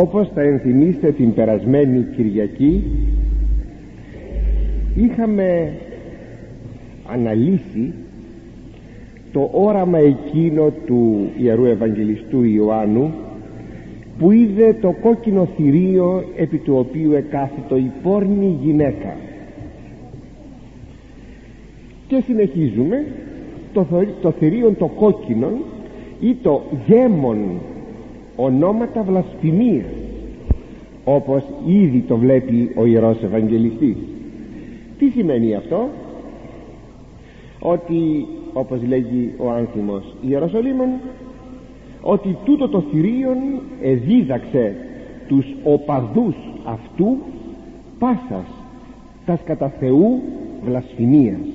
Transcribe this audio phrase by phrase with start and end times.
[0.00, 2.84] όπως θα ενθυμίστε την περασμένη Κυριακή
[4.94, 5.72] είχαμε
[7.12, 7.92] αναλύσει
[9.32, 13.12] το όραμα εκείνο του Ιερού Ευαγγελιστού Ιωάννου
[14.18, 19.16] που είδε το κόκκινο θηρίο επί του οποίου εκάθετο η πόρνη γυναίκα.
[22.06, 23.04] Και συνεχίζουμε
[23.72, 23.86] το,
[24.22, 25.50] το θηρίο το κόκκινο
[26.20, 27.38] ή το γέμον
[28.36, 29.92] ονόματα βλασφημίας
[31.04, 33.96] όπως ήδη το βλέπει ο Ιερός Ευαγγελιστής.
[34.98, 35.88] Τι σημαίνει αυτό;
[37.60, 40.88] Ότι όπως λέγει ο άνθιμος Ιεροσολύμων
[42.02, 43.36] ότι τούτο το θηρίον
[43.82, 44.74] εδίδαξε
[45.28, 47.16] τους οπαδούς αυτού
[47.98, 48.46] πάσας
[49.26, 50.20] τας κατά Θεού
[50.64, 51.46] βλασφημίας.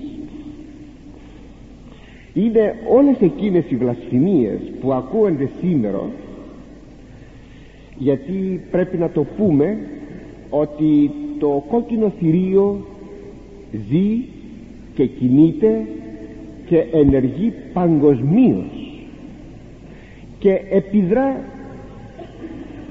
[2.34, 6.02] Είναι όλες εκείνες οι βλασφημίες που ακούονται σήμερα
[7.98, 9.78] γιατί πρέπει να το πούμε
[10.50, 12.86] ότι το κόκκινο θηρίο
[13.72, 14.26] ζει
[14.94, 15.86] και κινείται
[16.66, 19.02] και ενεργεί παγκοσμίως
[20.40, 21.36] και επιδρά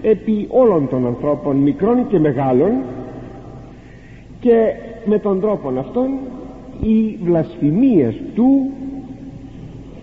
[0.03, 2.73] επί όλων των ανθρώπων μικρών και μεγάλων
[4.41, 4.73] και
[5.05, 6.09] με τον τρόπο αυτόν
[6.83, 8.71] οι βλασφημίες του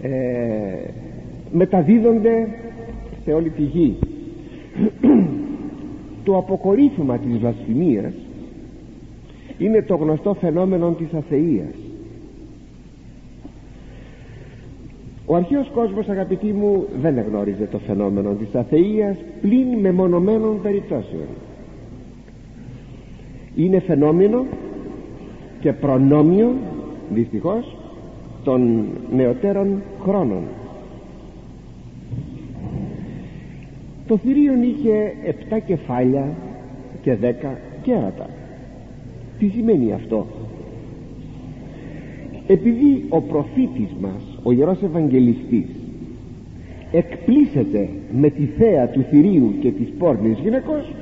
[0.02, 0.10] ε,
[1.52, 2.48] μεταδίδονται
[3.24, 3.98] σε όλη τη γη
[6.24, 8.14] το αποκορύφωμα της βλασφημίας
[9.58, 11.74] είναι το γνωστό φαινόμενο της αθείας.
[15.26, 21.28] Ο αρχαίος κόσμος αγαπητοί μου δεν εγνώριζε το φαινόμενο της αθείας πλην μεμονωμένων περιπτώσεων.
[23.56, 24.46] Είναι φαινόμενο
[25.60, 26.54] και προνόμιο
[27.14, 27.78] δυστυχώς
[28.44, 30.44] των νεωτέρων χρόνων
[34.14, 36.34] το θηρίον είχε επτά κεφάλια
[37.02, 38.30] και δέκα κέρατα.
[39.40, 40.28] Τι σημαίνει αυτό;
[42.48, 45.66] Επειδή ο προφήτης μας ο Ιερός Ευαγγελιστής
[46.92, 50.94] εκπλήσεται με τη θέα του θηρίου και της πόρνης γυναικός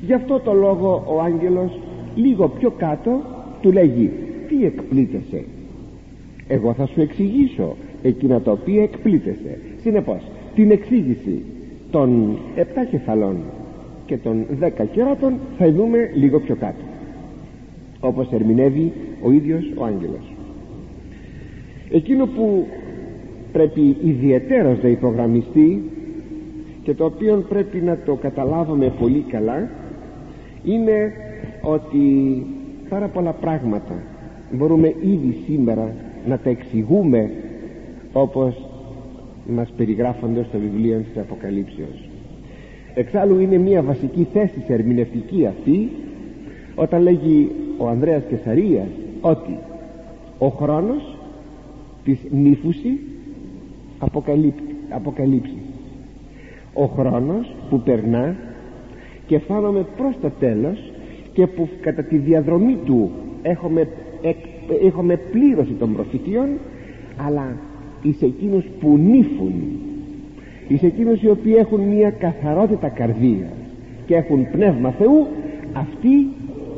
[0.00, 1.78] γι' αυτό το λόγο ο άγγελος
[2.14, 3.20] λίγο πιο κάτω
[3.60, 4.10] του λέγει
[4.48, 5.44] τι εκπλήτεσαι;
[6.48, 9.58] Εγώ θα σου εξηγήσω εκείνα τα οποία εκπλήτεσαι.
[9.82, 10.22] Συνεπώς
[10.54, 11.42] την εξήγηση
[11.94, 13.36] των επτά κεφαλών
[14.06, 16.84] και των δέκα κεράτων θα δούμε λίγο πιο κάτω.
[18.00, 20.32] Όπως ερμηνεύει ο ίδιος ο άγγελος.
[21.90, 22.66] Εκείνο που
[23.52, 25.82] πρέπει ιδιαιτέρως να υπογραμμιστεί
[26.82, 29.68] και το οποίο πρέπει να το καταλάβουμε πολύ καλά
[30.64, 31.12] είναι
[31.62, 32.02] ότι
[32.88, 33.94] πάρα πολλά πράγματα
[34.52, 35.92] μπορούμε ήδη σήμερα
[36.26, 37.30] να τα εξηγούμε
[38.12, 38.63] όπως
[39.48, 42.08] μας περιγράφονται στο βιβλίο της Αποκαλύψεως.
[42.94, 45.88] Εξάλλου είναι μια βασική θέση ερμηνευτική αυτή
[46.74, 48.86] όταν λέγει ο Ανδρέας Κεσαρίας
[49.20, 49.58] ότι
[50.38, 51.16] ο χρόνος
[52.04, 52.98] της νύφουση
[54.88, 55.58] αποκαλύψει.
[56.74, 58.36] Ο χρόνος που περνά
[59.26, 60.92] και φτάνουμε προς το τέλος
[61.32, 63.10] και που κατά τη διαδρομή του
[63.42, 63.88] έχουμε,
[64.82, 66.48] έχουμε πλήρωση των προφητείων
[67.26, 67.56] αλλά
[68.04, 69.52] εις εκείνους που νύφουν.
[70.68, 73.52] Εις εκείνους οι οποίοι έχουν μια καθαρότητα καρδίας
[74.06, 75.26] και έχουν πνεύμα Θεού
[75.72, 76.28] αυτοί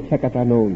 [0.09, 0.75] θα κατανοούν.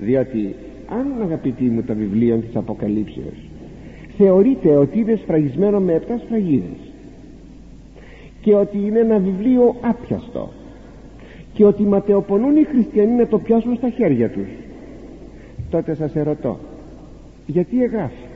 [0.00, 0.54] Διότι
[0.88, 3.48] αν αγαπητοί μου το βιβλίο της Αποκαλύψεως
[4.18, 6.92] θεωρείται ότι είναι σφραγισμένο με επτά σφραγίδες
[8.40, 10.50] και ότι είναι ένα βιβλίο άπιαστο
[11.52, 14.48] και ότι ματαιοπονούν οι χριστιανοί να το πιάσουν στα χέρια τους
[15.70, 16.58] τότε σας ερωτώ
[17.46, 18.31] γιατί εγγράφει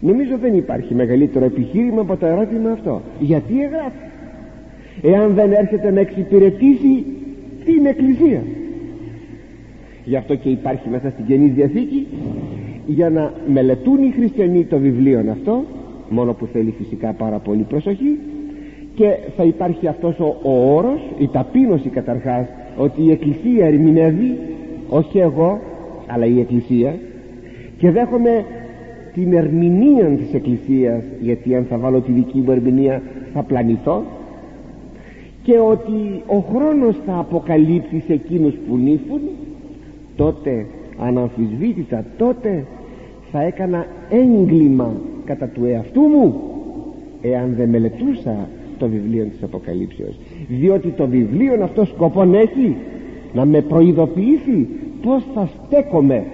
[0.00, 3.02] νομίζω δεν υπάρχει μεγαλύτερο επιχείρημα από το ερώτημα αυτό.
[3.20, 3.96] Γιατί εγγράφει;
[5.02, 7.04] Εάν δεν έρχεται να εξυπηρετήσει
[7.64, 8.42] την εκκλησία.
[10.04, 12.06] Γι' αυτό και υπάρχει μέσα στην Καινή Διαθήκη
[12.86, 15.64] για να μελετούν οι χριστιανοί το βιβλίο αυτό
[16.08, 18.18] μόνο που θέλει φυσικά πάρα πολύ προσοχή
[18.94, 22.46] και θα υπάρχει αυτός ο, ο όρος η ταπείνωση καταρχάς
[22.76, 24.38] ότι η εκκλησία ερμηνεύει
[24.88, 25.60] όχι εγώ
[26.06, 26.94] αλλά η εκκλησία.
[27.78, 28.44] Και δέχομαι
[29.14, 33.02] την ερμηνεία της εκκλησίας γιατί αν θα βάλω τη δική μου ερμηνεία
[33.32, 34.02] θα πλανηθώ
[35.42, 39.20] και ότι ο χρόνος θα αποκαλύψει σε εκείνους που νύφουν
[40.16, 40.66] τότε
[40.98, 42.64] αναμφισβήτητα τότε
[43.32, 44.92] θα έκανα έγκλημα
[45.24, 46.34] κατά του εαυτού μου
[47.22, 48.48] εάν δεν μελετούσα
[48.78, 50.14] το βιβλίο της Αποκαλύψεως.
[50.48, 52.76] Διότι το βιβλίο αυτός σκοπός έχει
[53.32, 54.68] να με προειδοποιήσει
[55.02, 56.24] πως θα στέκομαι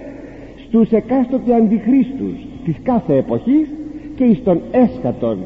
[0.67, 3.67] στους εκάστοτε αντιχρίστους της κάθε εποχής
[4.15, 5.37] και εις τον έσχατον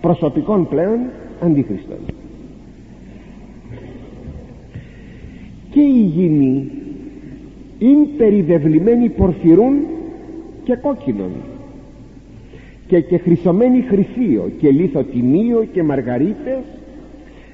[0.00, 0.98] προσωπικών πλέον
[1.42, 1.96] αντίχριστων
[5.70, 6.70] και η γηνή
[7.78, 9.74] είναι περιδευλημένη πορφυρούν
[10.64, 11.30] και κόκκινων
[12.86, 16.62] και και χρυσωμένη χρυσίο και λιθοτιμίο και μαργαρίτες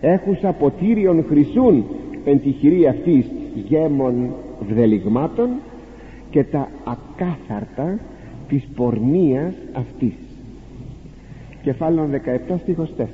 [0.01, 1.85] έχουσα ποτήριον χρυσούν
[2.25, 3.25] εν τη χειρή αυτής
[3.69, 4.31] γέμων
[4.69, 5.49] βδελιγμάτων
[6.31, 7.99] και τα ακάθαρτα
[8.51, 10.15] της πορνείας αυτής.
[11.63, 13.05] Κεφάλαιο 17 στίχος 4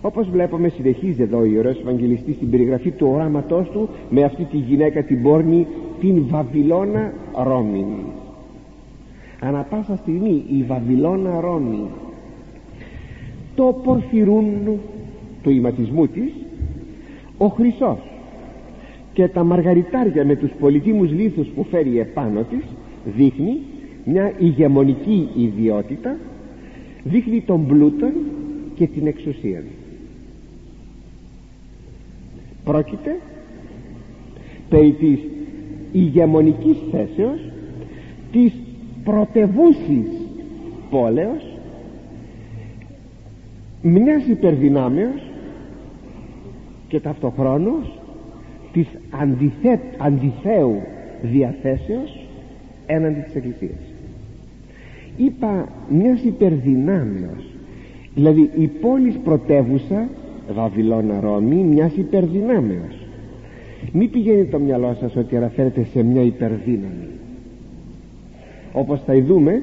[0.00, 4.56] όπως βλέπουμε συνεχίζει εδώ ο Ιερός Ευαγγελιστής στην περιγραφή του οράματός του με αυτή τη
[4.56, 5.66] γυναίκα την πόρνη
[6.00, 7.12] την Βαβυλώνα
[7.44, 7.86] Ρώμη.
[9.40, 11.86] Ανα πάσα στιγμή η Βαβυλώνα Ρώμη
[13.54, 14.46] το πορφυρούν
[15.42, 16.32] του ηματισμού της
[17.38, 17.98] ο χρυσός
[19.18, 22.64] και τα μαργαριτάρια με τους πολυτίμους λίθους που φέρει επάνω της
[23.16, 23.58] δείχνει
[24.04, 26.16] μια ηγεμονική ιδιότητα
[27.04, 28.12] δείχνει τον πλούτον
[28.74, 29.62] και την εξουσία
[32.64, 33.18] πρόκειται
[34.68, 35.18] περί της
[35.92, 37.40] ηγεμονικής θέσεως
[38.32, 38.52] της
[39.04, 40.08] πρωτευούσης
[40.90, 41.56] πόλεως
[43.82, 45.22] μιας υπερδυνάμεως
[46.88, 47.97] και ταυτοχρόνως
[48.72, 50.80] της αντιθέ, αντιθέου
[51.22, 52.26] διαθέσεως
[52.86, 53.78] έναντι της Εκκλησίας.
[55.16, 57.44] Είπα μιας υπερδυνάμεως.
[58.14, 60.08] Δηλαδή η πόλης πρωτεύουσα
[60.54, 63.06] Βαβυλώνα Ρώμη μιας υπερδυνάμεως.
[63.92, 67.08] Μη πηγαίνει το μυαλό σας ότι αναφέρεται σε μια υπερδύναμη.
[68.72, 69.62] Όπως θα δούμε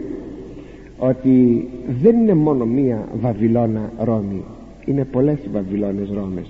[0.98, 1.68] ότι
[2.02, 4.44] δεν είναι μόνο μία Βαβυλώνα Ρώμη.
[4.86, 6.48] Είναι πολλές οι Βαβυλώνες Ρώμες.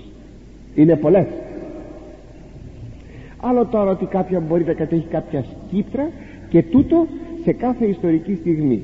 [0.74, 1.26] Είναι πολλές
[3.48, 6.10] άλλο τώρα ότι κάποια μπορεί να κατέχει κάποια σκύπτρα
[6.48, 7.06] και τούτο
[7.44, 8.82] σε κάθε ιστορική στιγμή.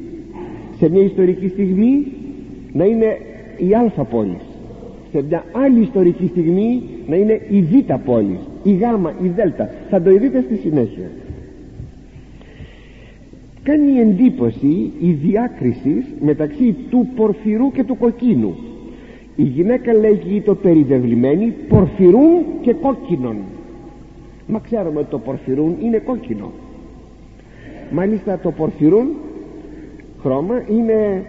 [0.78, 2.06] Σε μια ιστορική στιγμή
[2.72, 3.18] να είναι
[3.56, 4.42] η Α πόλης.
[5.12, 8.38] Σε μια άλλη ιστορική στιγμή να είναι η Β πόλης.
[8.62, 8.80] Η Γ,
[9.22, 9.38] η Δ.
[9.90, 11.10] Θα το δείτε στη συνέχεια.
[13.62, 18.54] Κάνει εντύπωση η διάκριση μεταξύ του πορφυρού και του κοκκίνου.
[19.36, 23.36] Η γυναίκα λέγει το περιδευλημένη πορφυρούν και κόκκινων
[24.52, 26.50] μα ξέρουμε ότι το πορφυρούν είναι κόκκινο.
[27.90, 29.06] Μάλιστα το πορφυρούν
[30.22, 31.24] χρώμα είναι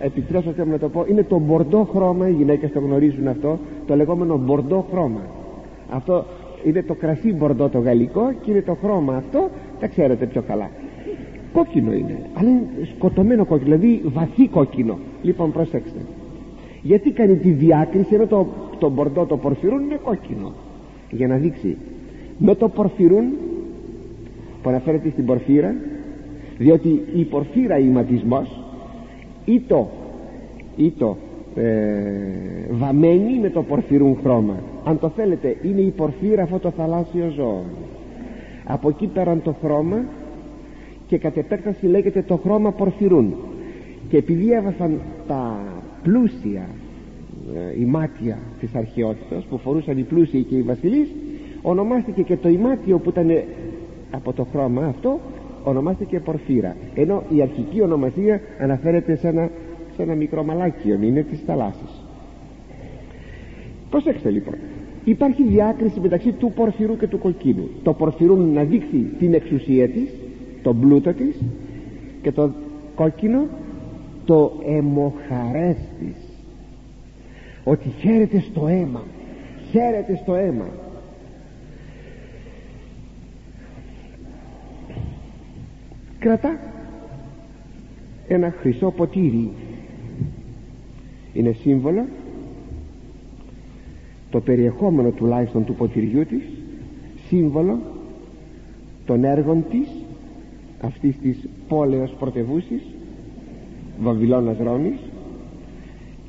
[0.00, 4.36] επιτρέψτε να το πω είναι το μπορντό χρώμα οι γυναίκες το γνωρίζουν αυτό το λεγόμενο
[4.36, 5.20] μπορντό χρώμα.
[5.90, 6.24] Αυτό
[6.64, 9.50] είναι το κρασί μπορντό το γαλλικό και είναι το χρώμα αυτό
[9.80, 10.70] τα ξέρετε πιο καλά.
[11.52, 12.66] Κόκκινο είναι αλλά είναι
[12.96, 14.98] σκοτωμένο κόκκινο δηλαδή βαθύ κόκκινο.
[15.22, 16.00] Λοιπόν προσέξτε.
[16.82, 18.46] Γιατί κάνει τη διάκριση ενώ το,
[18.78, 20.52] το μπορντό το πορφυρούν είναι κόκκινο
[21.10, 21.76] για να δείξει
[22.38, 23.24] με το πορφυρούν
[24.62, 25.74] που αναφέρεται στην πορφύρα
[26.58, 28.60] διότι η πορφύρα ηματισμός
[29.44, 29.88] ή το,
[30.76, 31.16] ή το
[31.54, 31.62] ε,
[32.70, 34.62] βαμμένη με το πορφυρούν χρώμα.
[34.84, 37.62] Αν το θέλετε είναι η πορφύρα αυτό το θαλάσσιο ζώο.
[38.64, 40.04] Από εκεί πέραν το χρώμα
[41.06, 43.34] και κατ' επέκταση λέγεται το χρώμα πορφυρούν.
[44.08, 45.58] Και επειδή έβασαν τα
[46.02, 46.89] πλούσια ε,
[47.80, 51.08] ημάτια της αρχαιότητας που φορούσαν οι πλούσιοι και οι βασιλείς
[51.62, 53.30] ονομάστηκε και το ημάτιο που ήταν
[54.10, 55.20] από το χρώμα αυτό
[55.64, 56.76] ονομάστηκε πορφύρα.
[56.94, 59.50] Ενώ η αρχική ονομασία αναφέρεται σε ένα,
[59.96, 62.04] σε ένα μικρό μαλάκιο είναι της θαλάσσης.
[63.90, 64.54] Προσέξτε λοιπόν
[65.04, 67.68] υπάρχει διάκριση μεταξύ του πορφυρού και του κοκκίνου.
[67.82, 70.10] Το πορφυρού να δείξει την εξουσία της
[70.62, 71.40] τον πλούτο της
[72.22, 72.50] και το
[72.94, 73.46] κόκκινο
[74.24, 76.29] το αιμοχαρές της
[77.64, 79.02] ότι χαίρεται στο αίμα.
[79.70, 80.66] Χαίρεται στο αίμα.
[86.18, 86.58] Κρατά
[88.28, 89.50] ένα χρυσό ποτήρι.
[91.32, 92.06] Είναι σύμβολο.
[94.30, 96.42] Το περιεχόμενο τουλάχιστον του ποτηριού της
[97.28, 97.78] σύμβολο
[99.06, 99.88] των έργων της
[100.80, 102.82] αυτής της πόλεως πρωτευούσης
[104.00, 104.98] Βαβυλώνας Ρώμης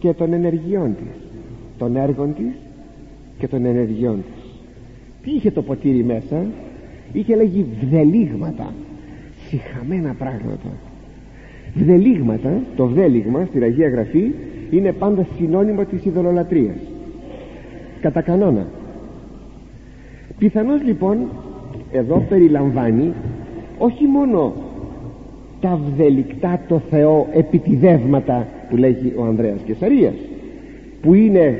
[0.02, 1.30] και των ενεργειών της.
[1.78, 2.54] Των έργων της
[3.38, 4.52] και των ενεργειών της.
[5.24, 6.46] Τι είχε το ποτήρι μέσα;
[7.14, 8.74] Είχε λέγει βδελίγματα
[9.48, 10.70] συχαμένα πράγματα.
[11.74, 14.32] Βδελίγματα το βδέλιγμα στην Αγία Γραφή
[14.72, 16.78] είναι πάντα συνώνυμο της ειδωλολατρίας
[18.02, 18.68] κατά κανόνα.
[20.38, 21.18] Πιθανώς λοιπόν
[21.92, 23.14] εδώ περιλαμβάνει
[23.78, 24.54] όχι μόνο
[25.62, 30.14] τα βδελικτά το Θεό επιτιδεύματα που λέγει ο Ανδρέας Κεσαρίας
[31.02, 31.58] που είναι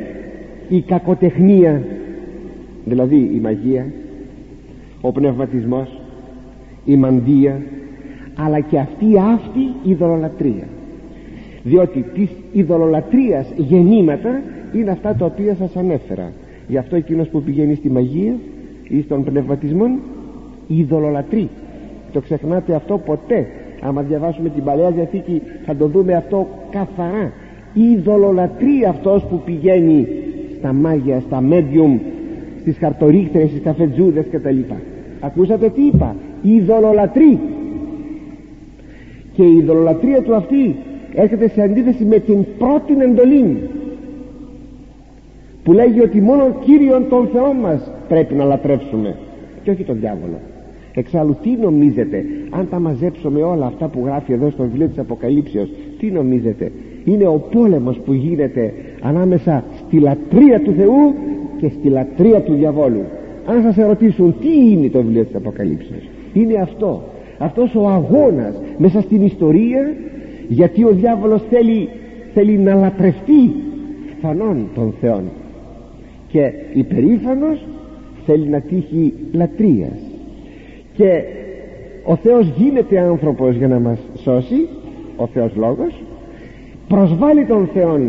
[0.70, 1.84] η κακοτεχνία
[2.86, 3.86] δηλαδή η μαγεία
[5.02, 6.00] ο πνευματισμός
[6.86, 7.62] η μαντεία
[8.36, 10.68] αλλά και αυτή αυτή η δωρολατρία
[11.64, 14.42] διότι της ειδωλολατρίας γεννήματα
[14.74, 16.32] είναι αυτά τα οποία σας ανέφερα.
[16.68, 18.36] Γι' αυτό εκείνος που πηγαίνει στη μαγεία
[18.88, 19.86] ή στον πνευματισμό
[20.68, 21.50] ειδωλολατρεί
[22.14, 23.48] το ξεχνάτε αυτό ποτέ
[23.82, 27.32] άμα διαβάσουμε την Παλαιά Διαθήκη θα το δούμε αυτό καθαρά.
[27.74, 30.08] Ειδωλολατρεί αυτός που πηγαίνει
[30.58, 32.00] στα μάγια, στα medium
[32.60, 34.60] στις χαρτορίχτρες, στις καφετζούδες κτλ.
[35.20, 37.40] Ακούσατε τι είπα; Ειδωλολατρεί
[39.34, 40.76] και η ειδωλολατρία του αυτή
[41.14, 43.70] έρχεται σε αντίθεση με την πρώτη εντολή.
[45.64, 49.16] Που λέγει ότι μόνο Κύριον τον Θεό μας πρέπει να λατρεύσουμε.
[49.64, 50.40] Και όχι τον διάβολο
[50.94, 55.70] εξάλλου τι νομίζετε αν τα μαζέψουμε όλα αυτά που γράφει εδώ στο βιβλίο της Αποκαλύψεως
[56.00, 56.72] τι νομίζετε
[57.06, 61.14] είναι ο πόλεμος που γίνεται ανάμεσα στη λατρεία του Θεού
[61.58, 63.02] και στη λατρεία του διαβόλου.
[63.46, 67.04] Αν σας ερωτήσουν τι είναι το βιβλίο της Αποκαλύψεως είναι αυτό.
[67.38, 69.94] Αυτός ο αγώνας μέσα στην ιστορία
[70.48, 71.90] γιατί ο διάβολος θέλει,
[72.34, 73.52] θέλει να λατρευτεί
[74.22, 75.24] φανών των Θεών.
[76.28, 77.66] Και υπερήφανος
[78.26, 80.11] θέλει να τύχει λατρείας
[81.02, 81.24] και
[82.04, 84.68] ο Θεός γίνεται άνθρωπος για να μας σώσει
[85.16, 86.02] ο Θεός Λόγος.
[86.88, 88.00] Προσβάλλει τον Θεό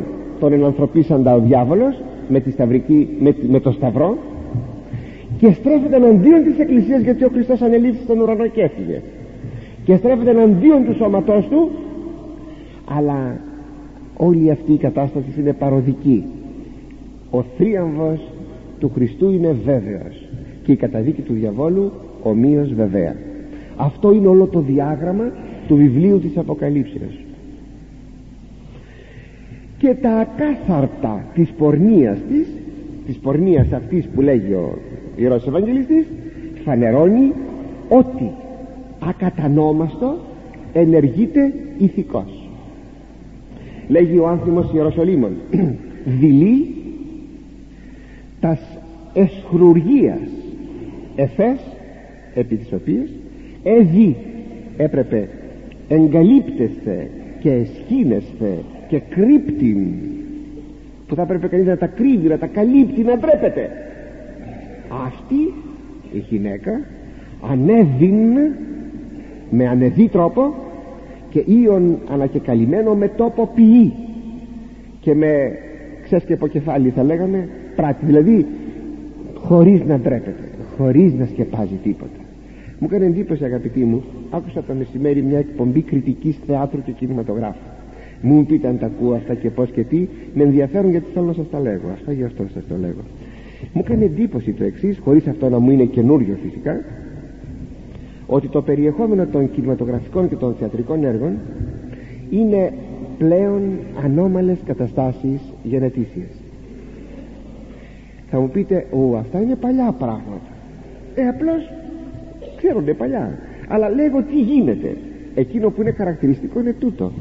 [0.41, 4.17] τον ενανθρωπίσαντα ο διάβολος με, τη σταυρική, με, με το σταυρό.
[5.39, 9.03] Και στρέφεται εναντίον της Εκκλησίας γιατί ο Χριστός ανελήφθη στον ουρανό και έφυγε.
[9.85, 11.71] Και στρέφεται εναντίον του σώματός του.
[12.99, 13.41] Αλλά
[14.17, 16.25] όλη αυτή η κατάσταση είναι παροδική.
[17.31, 18.21] Ο θρίαμβος
[18.81, 20.29] του Χριστού είναι βέβαιος.
[20.65, 23.17] Και η καταδίκη του διαβόλου ομοίως βεβαία.
[23.77, 25.33] Αυτό είναι όλο το διάγραμμα
[25.69, 27.25] του βιβλίου της Αποκαλύψεως.
[29.79, 32.47] Και τα ακάθαρτα της πορνείας της
[33.07, 34.79] της πορνείας αυτής που λέγει ο
[35.17, 36.07] Ιερός Ευαγγελιστής
[36.65, 37.33] φανερώνει
[37.89, 38.31] ότι
[39.09, 40.17] ακατανόμαστο
[40.73, 42.49] ενεργείται ηθικός.
[43.89, 45.31] Λέγει ο άνθιμος Ιεροσολύμων
[46.21, 46.75] δηλεί
[48.41, 48.61] τας
[49.15, 50.29] εσχρουργίας
[51.17, 51.61] εφές
[52.35, 53.09] επί της οποίας
[53.63, 54.17] εδι
[54.77, 55.29] έπρεπε
[55.89, 57.11] εγκαλύπτεσθε
[57.41, 58.59] και εσχήνεσθε
[58.89, 59.87] και κρύπτην
[61.07, 63.71] που θα έπρεπε κανείς να τα κρύβει να τα καλύπτει να ντρέπεται.
[65.07, 65.55] Αυτή
[66.13, 66.81] η γυναίκα
[67.51, 68.37] ανέβην
[69.51, 70.55] με ανεδί τρόπο
[71.31, 73.93] και ίον ανακεκαλυμμένο με τόπο ποιή
[75.01, 75.59] και με
[76.05, 78.47] ξέσκεπο κεφάλι θα λέγαμε πράτη δηλαδή
[79.35, 82.22] χωρίς να ντρέπεται χωρίς να σκεπάζει τίποτα
[82.83, 87.67] μου έκανε εντύπωση αγαπητοί μου άκουσα το μεσημέρι μια εκπομπή κριτικής θεάτρου και κινηματογράφου.
[88.21, 91.33] Μου πείτε αν τα ακούω αυτά και πως και τι με ενδιαφέρουν γιατί θέλω να
[91.33, 93.01] σας τα λέγω αυτά γι' αυτό σας το λέγω.
[93.73, 96.81] Μου έκανε εντύπωση το εξής, χωρίς αυτό να μου είναι καινούριο φυσικά
[98.27, 101.33] ότι το περιεχόμενο των κινηματογραφικών και των θεατρικών έργων
[102.31, 102.73] είναι
[103.19, 103.63] πλέον
[104.05, 106.43] ανώμαλες καταστάσεις γενετήσιες
[108.31, 110.51] θα μου πείτε ο, αυτά είναι παλιά πράγματα
[111.15, 111.71] ε απλώς
[112.63, 113.39] ξέρονται παλιά.
[113.69, 114.97] Αλλά λέγω τι γίνεται.
[115.35, 117.13] Εκείνο που είναι χαρακτηριστικό είναι τούτο.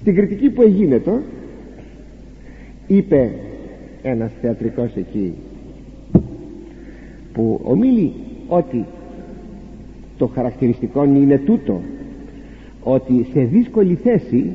[0.00, 1.20] Στην κριτική που εγίνετο
[2.86, 3.30] είπε
[4.02, 5.34] ένας θεατρικός εκεί
[7.32, 8.12] που ομίλει
[8.48, 8.84] ότι
[10.18, 11.80] το χαρακτηριστικό είναι τούτο
[12.82, 14.50] ότι σε δύσκολη θέση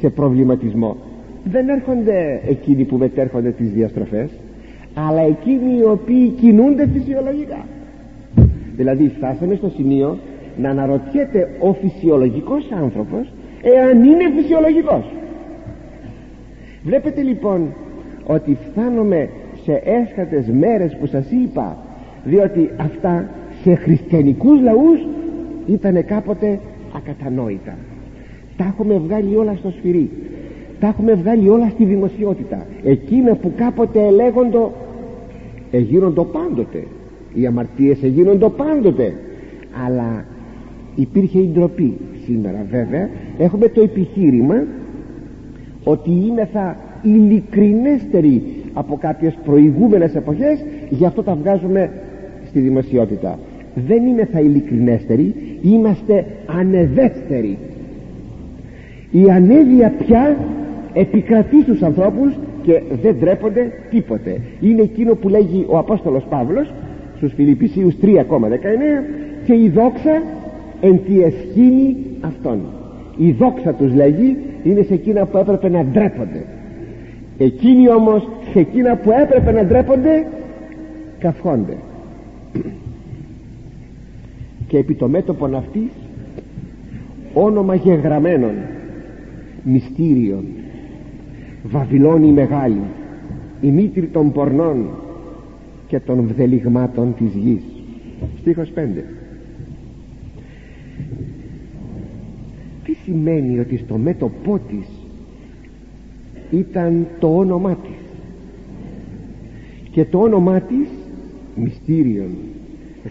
[0.00, 0.96] σε προβληματισμό
[1.44, 4.30] δεν έρχονται εκείνοι που μετέρχονται τις διαστροφές
[4.94, 7.64] αλλά εκείνοι οι οποίοι κινούνται φυσιολογικά
[8.78, 10.18] δηλαδή φτάσαμε στο σημείο
[10.56, 13.32] να αναρωτιέται ο φυσιολογικός άνθρωπος
[13.62, 15.04] εάν είναι φυσιολογικός.
[16.82, 17.74] Βλέπετε λοιπόν
[18.26, 19.28] ότι φτάνουμε
[19.64, 21.76] σε έσχατες μέρες που σας είπα
[22.24, 23.28] διότι αυτά
[23.62, 25.00] σε χριστιανικούς λαούς
[25.66, 26.60] ήταν κάποτε
[26.96, 27.76] ακατανόητα.
[28.56, 30.10] Τα έχουμε βγάλει όλα στο σφυρί.
[30.80, 32.66] Τα έχουμε βγάλει όλα στη δημοσιότητα.
[32.84, 34.72] Εκείνα που κάποτε ελέγοντο
[35.70, 36.84] εγίνοντο πάντοτε
[37.34, 39.14] οι αμαρτίες εγίνοντο πάντοτε.
[39.86, 40.24] Αλλά
[40.94, 41.96] υπήρχε η ντροπή.
[42.24, 43.08] Σήμερα βέβαια
[43.38, 44.64] έχουμε το επιχείρημα
[45.84, 48.42] ότι είναι θα ειλικρινέστεροι
[48.72, 51.90] από κάποιες προηγούμενες εποχές γι' αυτό τα βγάζουμε
[52.48, 53.38] στη δημοσιότητα.
[53.86, 57.58] Δεν είναι θα ειλικρινέστεροι είμαστε ανεδέστεροι.
[59.10, 60.36] Η ανέβεια πια
[60.92, 62.32] επικρατεί στους ανθρώπους
[62.62, 64.40] και δεν τρέπονται τίποτε.
[64.60, 66.72] Είναι εκείνο που λέγει ο Απόστολος Παύλος
[67.18, 68.08] στους Φιλιππισίους 3,19
[69.46, 70.22] και η δόξα
[70.80, 72.58] εν τη εσχήνη αυτών.
[73.16, 76.44] Η δόξα τους λέγει είναι σε εκείνα που έπρεπε να ντρέπονται.
[77.38, 80.26] Εκείνοι όμως σε εκείνα που έπρεπε να ντρέπονται
[81.18, 81.76] καυχόνται.
[84.68, 85.90] Και επί το μέτωπον αυτής
[87.34, 88.52] όνομα γεγραμμένων
[89.62, 90.44] μυστήριον
[91.62, 92.80] Βαβυλώνη μεγάλη
[93.60, 94.88] η μήτρη των πορνών
[95.88, 97.62] και των βδελιγμάτων της γης.
[98.40, 99.04] Στίχος 5
[102.88, 104.86] τι σημαίνει ότι στο μέτωπό της
[106.50, 107.96] ήταν το όνομά της;
[109.90, 110.88] Και το όνομά της
[111.54, 112.30] μυστήριον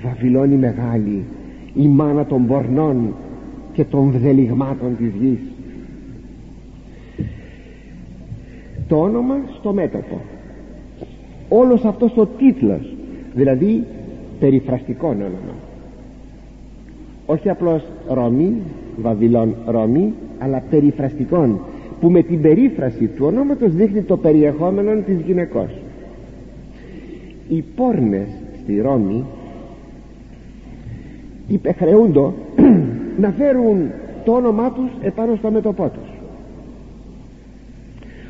[0.03, 1.23] Βαβυλώνη μεγάλη
[1.75, 3.13] η μάνα των πορνών
[3.73, 5.39] και των βδελιγμάτων της γης.
[8.87, 10.21] Το όνομα στο μέτωπο
[11.49, 12.95] όλος αυτός ο τίτλος.
[13.35, 13.83] Δηλαδή
[14.39, 15.55] περιφραστικό όνομα.
[17.25, 18.53] Όχι απλώς Ρώμη
[19.01, 21.59] Βαβυλών Ρώμη αλλά περιφραστικών
[21.99, 25.69] που με την περίφραση του ονόματος δείχνει το περιεχόμενο της γυναικός.
[27.49, 28.27] Οι πόρνες
[28.63, 29.23] στη Ρώμη
[31.47, 32.33] υπεχρεούντο
[33.21, 33.89] να φέρουν
[34.25, 36.06] το όνομά τους επάνω στο μέτωπό τους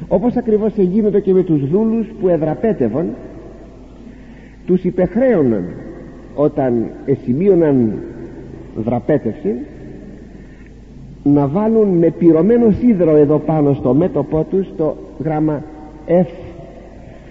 [0.08, 3.08] όπως ακριβώς εγίνονται και με τους δούλους που εδραπέτευαν
[4.66, 5.66] τους υπεχρέωναν
[6.36, 7.94] όταν εσημείωναν
[8.76, 9.56] δραπέτευση
[11.24, 15.64] να βάλουν με πυρωμένο σίδερο εδώ πάνω στο μέτωπό τους το γράμμα
[16.08, 16.28] F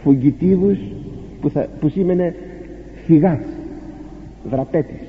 [0.03, 0.79] φουγγιτίβους
[1.41, 2.35] που, θα, που σήμαινε
[3.05, 3.41] φυγάς
[4.51, 5.01] δραπέτης.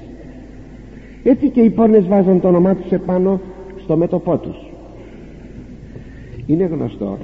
[1.23, 3.41] Έτσι και οι πόρνες βάζουν το όνομά τους επάνω
[3.83, 4.57] στο μέτωπό τους.
[6.45, 7.17] Είναι γνωστό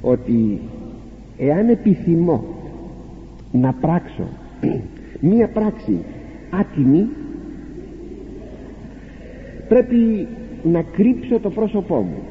[0.00, 0.60] ότι
[1.38, 2.44] εάν επιθυμώ
[3.52, 4.28] να πράξω
[5.30, 5.98] μία πράξη
[6.50, 7.08] άτιμη
[9.68, 10.26] πρέπει
[10.62, 12.22] να κρύψω το πρόσωπό μου.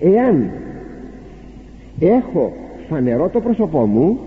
[0.00, 0.50] Εάν
[2.00, 2.52] έχω
[2.88, 4.18] φανερό το πρόσωπό μου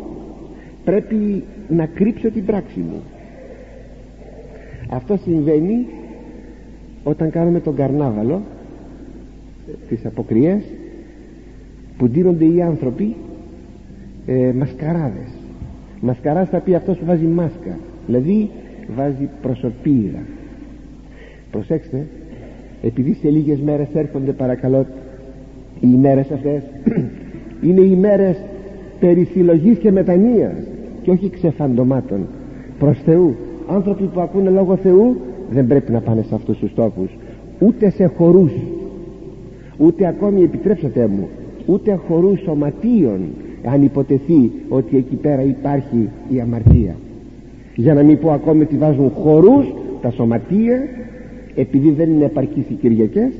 [0.83, 3.01] πρέπει να κρύψω την πράξη μου.
[4.89, 5.85] Αυτό συμβαίνει
[7.03, 8.41] όταν κάνουμε τον καρνάβαλο
[9.89, 10.63] τις αποκριές
[11.97, 13.15] που ντύνονται οι άνθρωποι
[14.25, 15.29] ε, μασκαράδες.
[16.01, 18.49] Μασκαράς θα πει αυτός που βάζει μάσκα δηλαδή
[18.95, 20.19] βάζει προσωπίδα
[21.51, 22.05] προσέξτε
[22.81, 24.85] επειδή σε λίγες μέρες έρχονται παρακαλώ
[25.79, 26.63] οι ημέρες αυτές
[27.67, 28.37] είναι οι μέρες
[28.99, 30.55] περισυλλογής και μετανοίας
[31.01, 32.27] και όχι ξεφαντωμάτων.
[32.79, 33.35] Προς Θεού.
[33.69, 35.17] Άνθρωποι που ακούνε λόγω Θεού
[35.49, 37.09] δεν πρέπει να πάνε σε αυτούς τους τόπους.
[37.59, 38.51] Ούτε σε χορούς.
[39.77, 41.27] Ούτε ακόμη επιτρέψατε μου
[41.65, 43.19] ούτε χορούς σωματείων
[43.65, 46.95] αν υποτεθεί ότι εκεί πέρα υπάρχει η αμαρτία.
[47.75, 49.65] Για να μην πω ακόμη ότι βάζουν χορούς
[50.01, 50.87] τα σωματεία
[51.55, 53.31] επειδή δεν είναι επαρκείς οι Κυριακές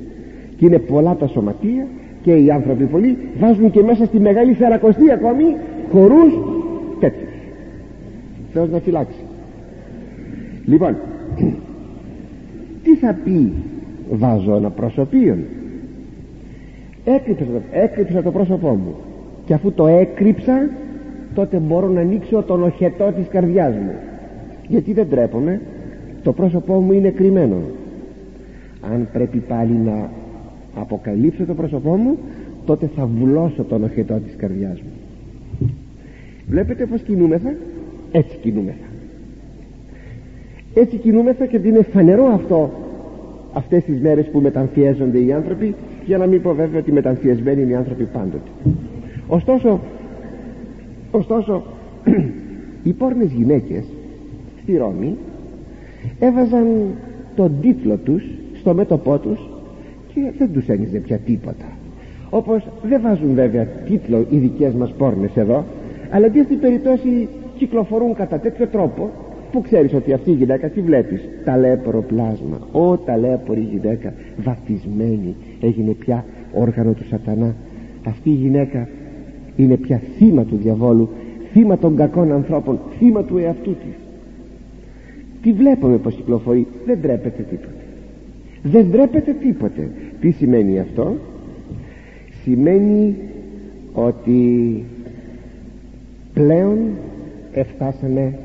[0.57, 1.88] και είναι πολλά τα σωματεία
[2.21, 5.43] και οι άνθρωποι πολλοί βάζουν και μέσα στη μεγάλη Σαρακοστή ακόμη
[5.91, 6.33] χορούς
[6.99, 7.29] τέτοιους.
[8.53, 9.19] Θεός να φυλάξει.
[10.65, 10.95] Λοιπόν
[12.83, 13.53] τι θα πει
[14.11, 15.38] βάζω ένα προσωπείο
[17.06, 18.96] έκρυψα, έκρυψα το πρόσωπό μου.
[19.46, 20.70] Και αφού το έκρυψα
[21.36, 23.94] τότε μπορώ να ανοίξω τον οχετό της καρδιάς μου.
[24.68, 25.62] Γιατί δεν τρέπομαι
[26.26, 27.56] το πρόσωπό μου είναι κρυμμένο.
[28.94, 30.10] Αν πρέπει πάλι να
[30.76, 32.18] αποκαλύψω το πρόσωπό μου
[32.65, 34.91] τότε θα βουλώσω τον οχετό της καρδιάς μου.
[36.48, 37.54] Βλέπετε πως κινούμεθα;
[38.12, 38.86] Έτσι κινούμεθα.
[40.74, 42.72] Έτσι κινούμεθα και είναι φανερό αυτό
[43.54, 47.72] αυτές τις μέρες που μεταμφιέζονται οι άνθρωποι για να μην πω βέβαια ότι μεταμφιεσμένοι είναι
[47.72, 48.50] οι άνθρωποι πάντοτε.
[49.28, 49.80] Ωστόσο
[51.12, 51.63] ωστόσο
[52.84, 53.84] οι πόρνες γυναίκες
[54.62, 55.15] στη Ρώμη
[56.20, 56.68] έβαζαν
[57.36, 58.24] τον τίτλο τους
[58.60, 59.39] στο μέτωπό τους
[60.13, 61.65] και δεν τους ένιζε πια τίποτα.
[62.30, 65.65] Όπως δεν βάζουν βέβαια τίτλο οι δικές μας πόρνες εδώ
[66.10, 69.12] αλλά τι στην περιπτώσει κυκλοφορούν κατά τέτοιο τρόπο
[69.51, 72.67] που ξέρεις ότι αυτή η γυναίκα τι βλέπεις; Ταλέπορο πλάσμα.
[72.71, 77.55] Ο ταλέπορη γυναίκα βαφτισμένη έγινε πια όργανο του σατανά.
[78.08, 78.88] Αυτή η γυναίκα
[79.55, 81.10] είναι πια θύμα του διαβόλου
[81.51, 83.95] θύμα των κακών ανθρώπων θύμα του εαυτού της.
[85.41, 86.67] Τι βλέπουμε πως κυκλοφορεί.
[86.86, 87.86] Δεν τρέπεται τίποτε.
[88.63, 89.89] Δεν ντρέπεται τίποτε.
[90.21, 91.15] Τι σημαίνει αυτό;
[92.43, 93.15] Σημαίνει
[93.93, 94.84] ότι
[96.34, 96.77] πλέον
[97.53, 98.39] εφτάσαμε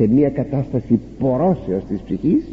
[0.00, 2.44] σε μια κατάσταση πορώσεως της ψυχής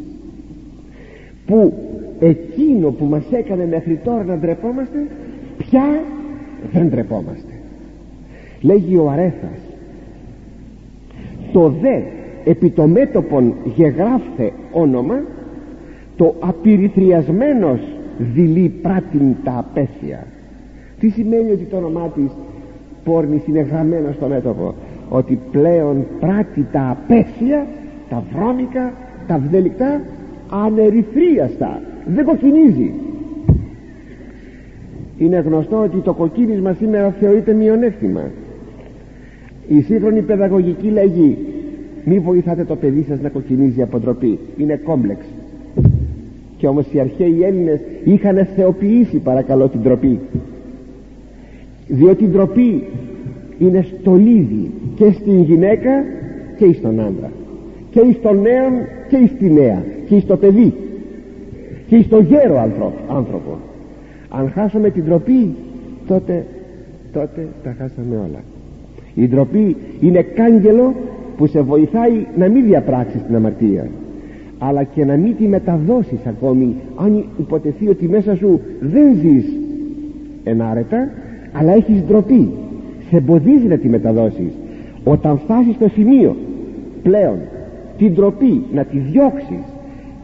[1.46, 1.72] που
[2.20, 5.06] εκείνο που μας έκανε μέχρι τώρα να ντρεπόμαστε
[5.56, 6.02] πια
[6.72, 7.52] δεν ντρεπόμαστε.
[8.60, 9.58] Λέγει ο Αρέθας
[11.52, 12.00] το δε
[12.44, 15.20] επί το μέτωπον γεγράφθε όνομα
[16.16, 17.80] το απειριθριασμένος
[18.18, 20.26] δειλεί πράτην τα απέσια
[21.00, 22.30] τι σημαίνει ότι το όνομά της
[23.04, 24.74] πόρνης είναι γραμμένο στο μέτωπο;
[25.08, 27.66] Ότι πλέον πράττει τα απέσια
[28.08, 28.92] τα βρώμικα
[29.26, 30.00] τα βδελικτά
[30.50, 31.80] ανερυθρίαστα.
[32.06, 32.92] Δεν κοκκινίζει.
[35.18, 38.30] Είναι γνωστό ότι το κοκκίνισμα σήμερα θεωρείται μειονέκτημα.
[39.68, 41.38] Η σύγχρονη παιδαγωγική λέγει
[42.04, 44.38] μη βοηθάτε το παιδί σας να κοκκινίζει από ντροπή.
[44.56, 45.24] Είναι κόμπλεξ.
[46.56, 50.18] Και όμως οι αρχαίοι Έλληνες είχαν θεοποιήσει παρακαλώ την ντροπή.
[51.88, 52.82] Διότι η ντροπή
[53.58, 55.90] είναι στολίδι και στην γυναίκα
[56.56, 57.30] και στον άντρα.
[57.90, 58.68] Και στον νέο
[59.08, 59.82] και στη νέα.
[60.08, 60.74] Και στο παιδί.
[61.86, 62.58] Και στο γέρο
[63.08, 63.58] άνθρωπο.
[64.28, 65.54] Αν χάσουμε την ντροπή
[66.06, 66.44] τότε
[67.12, 68.42] τότε τα χάσαμε όλα.
[69.14, 70.94] Η ντροπή είναι κάγκελο
[71.36, 73.86] που σε βοηθάει να μην διαπράξεις την αμαρτία
[74.58, 79.44] αλλά και να μην τη μεταδώσεις ακόμη αν υποτεθεί ότι μέσα σου δεν ζεις
[80.44, 81.10] ενάρετα
[81.52, 82.50] αλλά έχεις ντροπή.
[83.10, 84.52] Σε εμποδίζει να τη μεταδώσεις
[85.10, 86.36] όταν φτάσεις στο σημείο
[87.02, 87.38] πλέον
[87.98, 89.64] την ντροπή να τη διώξεις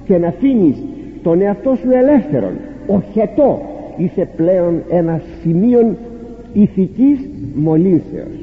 [0.04, 0.76] και να αφήνεις
[1.22, 2.52] τον εαυτό σου ελεύθερον
[2.86, 3.60] οχετό
[3.96, 5.96] είσαι πλέον ένα σημείο
[6.52, 7.18] ηθικής
[7.54, 8.38] μολύσεως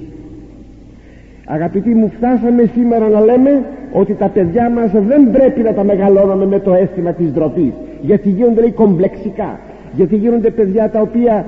[1.45, 6.45] αγαπητοί μου φτάσαμε σήμερα να λέμε ότι τα παιδιά μας δεν πρέπει να τα μεγαλώνουμε
[6.45, 9.59] με το αίσθημα της ντροπής, γιατί γίνονται λέει κομπλεξικά
[9.95, 11.45] γιατί γίνονται παιδιά τα οποία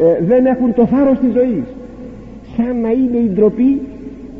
[0.00, 1.64] ε, δεν έχουν το θάρρος της ζωής.
[2.56, 3.80] Σαν να είναι η ντροπή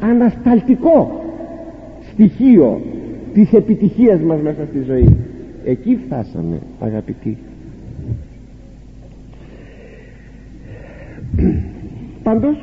[0.01, 1.25] ανασταλτικό
[2.13, 2.81] στοιχείο
[3.35, 5.17] της επιτυχίας μας μέσα στη ζωή.
[5.65, 7.37] Εκεί φτάσαμε αγαπητοί.
[12.23, 12.57] Πάντως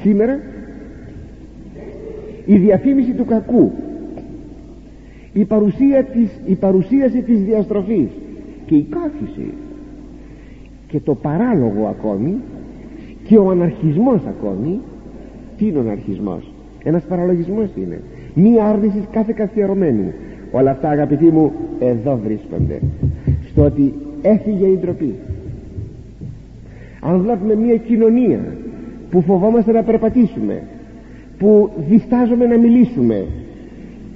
[0.00, 0.40] σήμερα
[2.44, 3.72] η διαφήμιση του κακού
[5.36, 8.08] η, παρουσία της, η παρουσίαση της διαστροφής
[8.66, 9.52] και η κάθιση
[10.88, 12.34] και το παράλογο ακόμη
[13.26, 14.80] και ο αναρχισμός ακόμη
[15.58, 18.00] τι είναι ο αναρχισμός; Ένας παραλογισμός είναι.
[18.34, 20.12] Μία άρνηση κάθε καθιερωμένου
[20.52, 22.80] όλα αυτά αγαπητοί μου εδώ βρίσκονται.
[23.50, 25.14] Στο ότι έφυγε η ντροπή.
[27.00, 28.40] Αν βλέπουμε μία κοινωνία
[29.10, 30.62] που φοβόμαστε να περπατήσουμε
[31.38, 33.26] που διστάζουμε να μιλήσουμε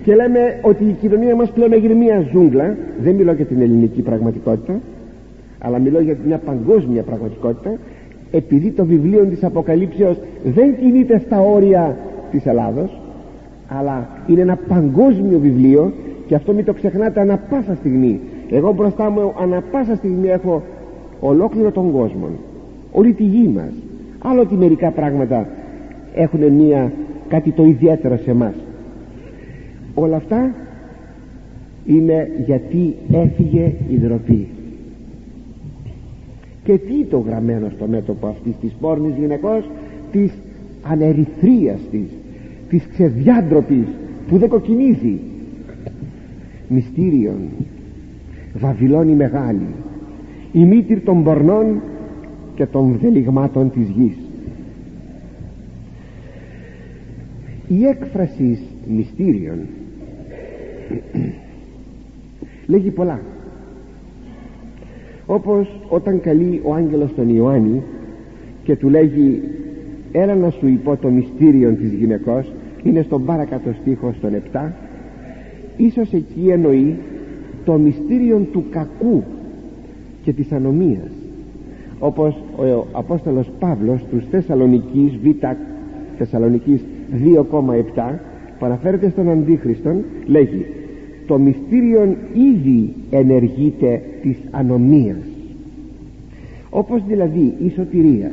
[0.05, 4.03] και λέμε ότι η κοινωνία μας πλέον έγινε μια ζούγκλα δεν μιλώ για την ελληνική
[4.03, 4.81] πραγματικότητα
[5.59, 7.79] αλλά μιλώ για μια παγκόσμια πραγματικότητα
[8.31, 11.97] επειδή το βιβλίο της Αποκαλύψεως δεν κινείται στα όρια
[12.31, 13.01] της Ελλάδος
[13.69, 15.93] αλλά είναι ένα παγκόσμιο βιβλίο
[16.27, 18.21] και αυτό μην το ξεχνάτε ανα πάσα στιγμή.
[18.51, 20.63] Εγώ μπροστά μου ανα πάσα στιγμή έχω
[21.21, 22.29] ολόκληρο τον κόσμο
[22.93, 23.73] όλη τη γη μας.
[24.19, 25.47] Άλλο ότι μερικά πράγματα
[26.15, 26.93] έχουν μια
[27.29, 28.55] κάτι το ιδιαίτερο σε μας
[29.95, 30.55] όλα αυτά
[31.87, 34.49] είναι γιατί έφυγε η ντροπή
[36.65, 39.71] και τι το γραμμένο στο μέτωπο αυτής της πόρνης γυναικός
[40.13, 40.33] της
[40.83, 42.09] ανερυθρίας της
[42.69, 43.87] της ξεδιάντροπης
[44.29, 45.19] που δεν κοκκινίζει.
[46.69, 47.39] Μυστήριον
[48.55, 49.67] Βαβυλώνη μεγάλη
[50.53, 51.81] η μήτυρ των πορνών
[52.55, 54.17] και των δελιγμάτων της γης.
[57.69, 59.59] Η έκφραση μυστήριων
[62.67, 63.21] λέγει πολλά
[65.33, 67.83] όπως όταν καλεί ο άγγελος τον Ιωάννη
[68.65, 69.43] και του λέγει
[70.13, 74.61] έλα να σου υπό το μυστήριο της γυναικός είναι στον παρακάτω στίχος στον 7
[75.77, 76.97] ίσως εκεί εννοεί
[77.65, 79.23] το μυστήριο του κακού
[80.25, 81.11] και της ανομίας
[81.99, 85.27] όπως ο Απόστολος Παύλος τους Θεσσαλονικής Β
[86.19, 86.81] Θεσσαλονικής
[87.97, 88.19] 2,7
[88.59, 90.67] που αναφέρεται στον Αντίχριστον λέγει
[91.31, 95.25] το μυστήριο ήδη ενεργείται της ανομίας.
[96.71, 98.33] Όπως δηλαδή η σωτηρία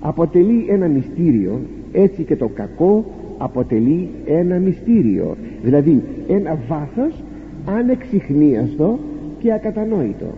[0.00, 1.60] αποτελεί ένα μυστήριο
[1.92, 3.04] έτσι και το κακό
[3.38, 5.36] αποτελεί ένα μυστήριο.
[5.62, 7.22] Δηλαδή ένα βάθος
[7.66, 8.98] ανεξιχνίαστο
[9.40, 10.34] και ακατανόητο.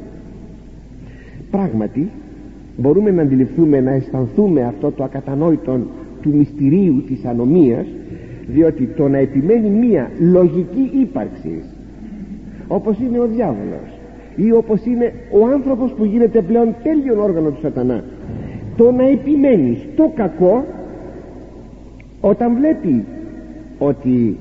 [1.50, 2.08] Πράγματι
[2.76, 5.80] μπορούμε να αντιληφθούμε να αισθανθούμε αυτό το ακατανόητο
[6.22, 7.86] του μυστηρίου της ανομίας
[8.52, 11.62] διότι το να επιμένει μία λογική ύπαρξη
[12.68, 13.98] όπως είναι ο διάβολος
[14.36, 18.04] ή όπως είναι ο άνθρωπος που γίνεται πλέον τέλειον όργανο του σατανά
[18.76, 20.64] το να επιμένει στο κακό
[22.20, 23.04] όταν βλέπει
[23.78, 24.36] ότι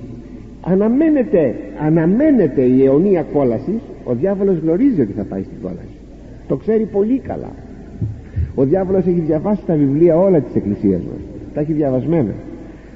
[0.61, 5.97] αναμένεται, αναμένεται η αιωνία κόλασης ο διάβολος γνωρίζει ότι θα πάει στην κόλαση.
[6.47, 7.51] Το ξέρει πολύ καλά.
[8.55, 11.21] Ο διάβολος έχει διαβάσει τα βιβλία όλα της εκκλησίας μας.
[11.53, 12.33] Τα έχει διαβασμένα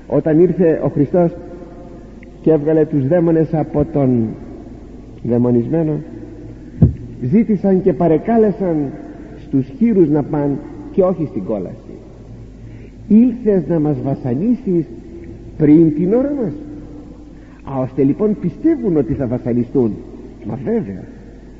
[0.07, 1.31] όταν ήρθε ο Χριστός
[2.41, 4.27] και έβγαλε τους δαίμονες από τον
[5.23, 5.99] δαιμονισμένο
[7.31, 8.75] ζήτησαν και παρεκάλεσαν
[9.47, 10.57] στους χείρους να πάνε
[10.91, 11.93] και όχι στην κόλαση.
[13.07, 14.85] Ήλθες να μας βασανίσεις
[15.57, 16.53] πριν την ώρα μας.
[17.63, 19.93] Α ώστε λοιπόν πιστεύουν ότι θα βασανιστούν.
[20.45, 21.03] Μα βέβαια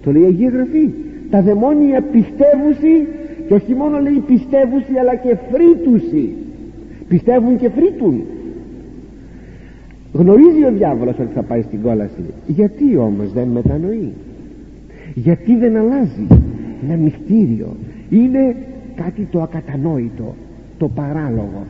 [0.04, 0.90] το λέει η Αγία Γραφή.
[1.30, 3.08] Τα δαιμόνια πιστεύουσι
[3.48, 6.36] και όχι μόνο λέει πιστεύουσι αλλά και φρύτουσι
[7.08, 8.24] πιστεύουν και φρύτουν
[10.13, 12.24] γνωρίζει ο διάβολος ότι θα πάει στην κόλαση.
[12.48, 14.12] Γιατί όμως δεν μετανοεί;
[15.13, 16.28] Γιατί δεν αλλάζει;
[16.88, 17.68] Ένα μυστήριο.
[18.10, 18.56] Είναι
[18.96, 20.36] κάτι το ακατανόητο
[20.78, 21.66] το παράλογο.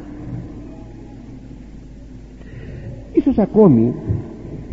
[3.14, 3.94] Ίσως ακόμη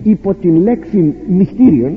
[0.03, 1.93] υπό την λέξη μυστήριον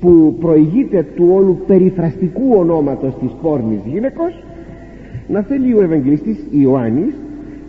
[0.00, 4.42] που προηγείται του όλου περιφραστικού ονόματος της πόρνης γυναικός
[5.30, 7.14] να θέλει ο Ευαγγελιστής Ιωάννης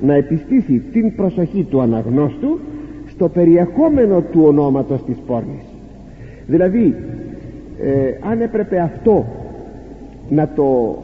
[0.01, 2.59] να επιστήσει την προσοχή του αναγνώστου
[3.07, 5.63] στο περιεχόμενο του ονόματος της πόρνης.
[6.47, 6.95] Δηλαδή
[7.81, 9.25] ε, αν έπρεπε αυτό
[10.29, 10.97] να το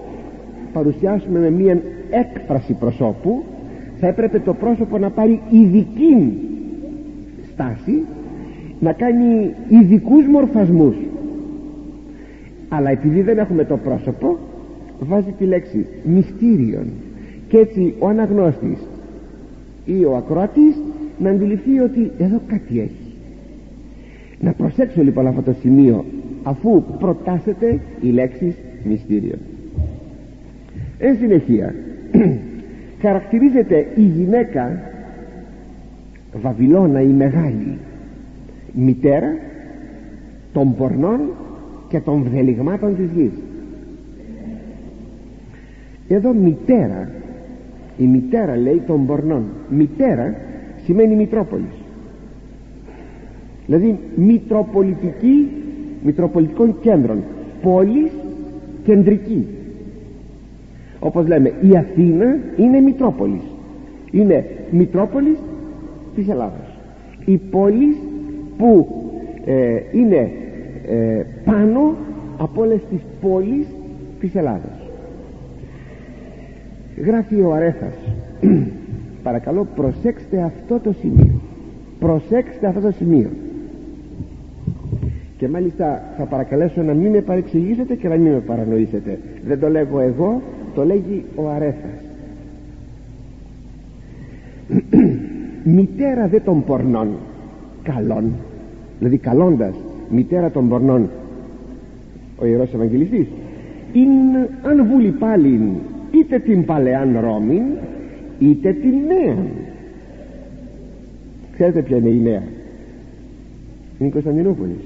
[0.74, 3.44] παρουσιάσουμε με μία έκφραση προσώπου
[4.00, 6.38] θα έπρεπε το πρόσωπο να πάρει ειδική
[7.54, 8.04] στάση
[8.80, 10.96] να κάνει ειδικούς μορφασμούς.
[12.70, 14.38] Αλλά επειδή δεν έχουμε το πρόσωπο
[15.00, 16.86] βάζει τη λέξη μυστήριον.
[17.48, 18.78] Και έτσι ο αναγνώστης
[19.86, 20.76] ή ο ακροατής
[21.20, 23.14] να αντιληφθεί ότι εδώ κάτι έχει.
[24.40, 26.06] Να προσέξω λοιπόν αυτό το σημείο
[26.44, 29.36] αφού προτάσετε η λέξη μυστήριο
[31.00, 31.76] εν συνεχεία
[33.02, 34.80] χαρακτηρίζεται η γυναίκα
[36.42, 37.78] Βαβυλώνα η μεγάλη
[38.74, 39.36] μητέρα
[40.54, 41.20] των πορνών
[41.90, 43.32] και των βδελιγμάτων της γης
[46.08, 47.10] εδώ μητέρα.
[47.98, 49.44] Η μητέρα λέει των πορνών.
[49.70, 50.36] Μητέρα
[50.84, 51.84] σημαίνει μητρόπολης.
[53.66, 55.48] Δηλαδή μητροπολιτική
[56.04, 57.24] μητροπολιτικών κέντρων.
[57.62, 58.12] Πόλης
[58.84, 59.48] κεντρική.
[61.00, 63.42] Όπως λέμε η Αθήνα είναι μητρόπολης.
[64.12, 65.38] Είναι μητρόπολης
[66.16, 66.78] της Ελλάδας
[67.28, 67.96] η πόλης
[68.58, 68.88] που
[69.46, 70.32] ε, είναι
[70.88, 71.96] ε, πάνω
[72.38, 73.66] από όλες τις πόλεις
[74.20, 74.87] της Ελλάδας
[77.06, 77.94] γράφει ο Αρέθας
[79.24, 81.42] παρακαλώ προσέξτε αυτό το σημείο.
[82.00, 83.30] Προσέξτε αυτό το σημείο.
[85.38, 89.20] Και μάλιστα θα παρακαλέσω να μην με παρεξηγήσετε και να μην με παρανοήσετε.
[89.48, 90.42] Δεν το λέγω εγώ
[90.76, 92.02] το λέγει ο Αρέθας
[95.76, 97.08] μητέρα δε των πορνών.
[97.84, 98.32] Καλών.
[98.98, 99.76] Δηλαδή καλώντας
[100.10, 101.10] μητέρα των πορνών.
[102.40, 103.28] Ο Ιερός Ευαγγελιστής.
[103.94, 105.60] Είναι αν βούλει πάλι
[106.12, 107.62] είτε την παλαιάν Ρώμη
[108.40, 109.38] είτε την νέα.
[111.54, 112.44] Ξέρετε ποια είναι η νέα;
[114.00, 114.78] Είναι η Κωνσταντινούπολη.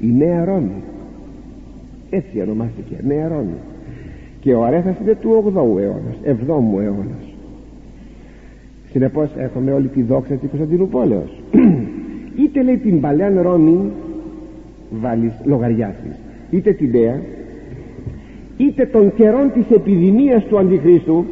[0.00, 0.82] Η νέα Ρώμη.
[2.10, 3.56] Έτσι ονομάστηκε νέα Ρώμη.
[4.40, 7.34] Και ο Αρέθας είναι του 8ου αιώνας 7ου αιώνας.
[8.90, 11.42] Συνεπώς έχουμε όλη τη δόξα της Κωνσταντινούπολεως.
[12.42, 13.90] Είτε λέει την παλαιάν Ρώμη
[14.90, 15.94] βάλεις λογαριά
[16.50, 17.20] είτε την νέα
[18.58, 21.24] είτε των καιρών της επιδημίας του Αντιχρίστου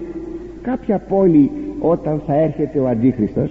[0.62, 3.51] κάποια πόλη όταν θα έρχεται ο Αντίχριστος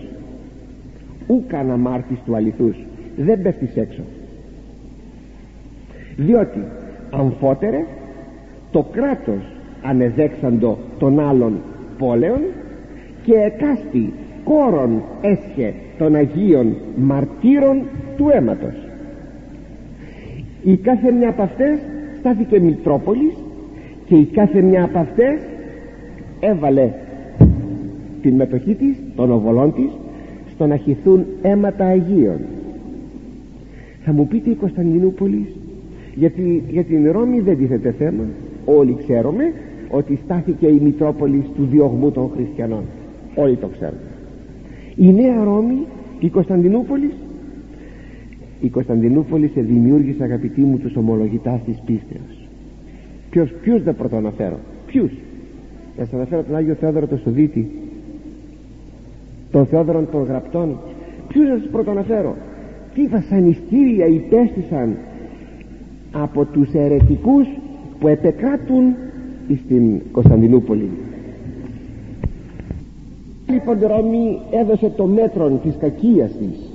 [1.28, 2.76] ούκαν αμάρτης του αληθούς
[3.18, 4.02] δεν πέφτεις έξω.
[6.18, 6.64] Διότι
[7.12, 7.86] αμφότερε
[8.72, 9.44] το κράτος
[9.82, 11.54] ανεδέξαντο των άλλων
[11.98, 12.40] πόλεων
[13.24, 17.82] και εκάστη κόρον έσχε των Αγίων μαρτύρων
[18.18, 18.76] του αίματος.
[20.64, 21.80] Η κάθε μια από αυτές
[22.20, 23.34] στάθηκε Μητρόπολης
[24.06, 25.40] και η κάθε μια από αυτές
[26.40, 26.92] έβαλε
[28.22, 29.90] την μετοχή της των οβολών της
[30.54, 32.40] στο να χυθούν αίματα Αγίων.
[34.04, 35.48] Θα μου πείτε η Κωνσταντινούπολη
[36.16, 38.24] γιατί για την Ρώμη δεν τίθεται θέμα.
[38.66, 39.44] Όλοι ξέρουμε
[39.90, 42.84] ότι στάθηκε η Μητρόπολης του διωγμού των χριστιανών.
[43.36, 43.98] Όλοι το ξέρουν.
[44.96, 45.86] Η Νέα Ρώμη
[46.20, 47.12] η Κωνσταντινούπολη
[48.62, 52.45] η Κωνσταντινούπολη σε δημιούργησε αγαπητοί μου τους ομολογητάς της πίστεως
[53.36, 55.12] ποιος, ποιους δεν πρωτοαναφέρω ποιους;
[55.98, 57.72] Θα σας αναφέρω τον Άγιο Θεόδωρο το Σουδίτη
[59.52, 60.78] τον Θεόδωρο των Γραπτών.
[61.28, 62.36] Ποιους να σας πρωτοαναφέρω
[62.94, 64.98] τι βασανιστήρια υπέστησαν
[66.12, 67.48] από τους αιρετικούς
[68.00, 68.96] που επεκράτουν
[69.66, 70.90] στην Κωνσταντινούπολη.
[73.48, 76.70] Λοιπόν Ρώμη έδωσε το μέτρο της κακίας της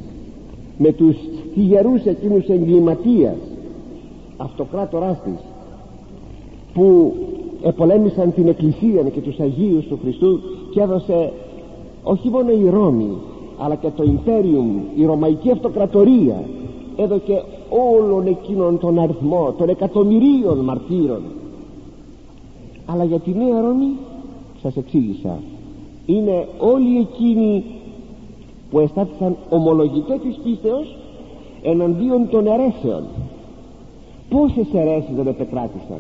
[0.79, 1.17] με τους
[1.55, 3.37] θυγερούς εκείνους εγκληματίας
[4.37, 5.50] αυτοκράτοράς της
[6.75, 7.15] που
[7.63, 11.33] επολέμησαν την Εκκλησία και τους Αγίους του Χριστού και έδωσε
[12.03, 13.17] όχι μόνο η Ρώμη
[13.59, 16.43] αλλά και το Ιμπέριουμ η Ρωμαϊκή Αυτοκρατορία
[16.97, 21.23] έδωκε όλων εκείνων τον αριθμό των εκατομμυρίων μαρτύρων.
[22.87, 23.97] Αλλά για τη Νέα Ρώμη
[24.63, 25.39] σας εξήγησα
[26.07, 27.65] είναι όλοι εκείνοι
[28.71, 30.97] που εστάθησαν ομολογητέ της πίστεως
[31.63, 33.03] εναντίον των αιρέσεων.
[34.29, 35.99] Πόσες αιρέσεις δεν επεκράτησαν;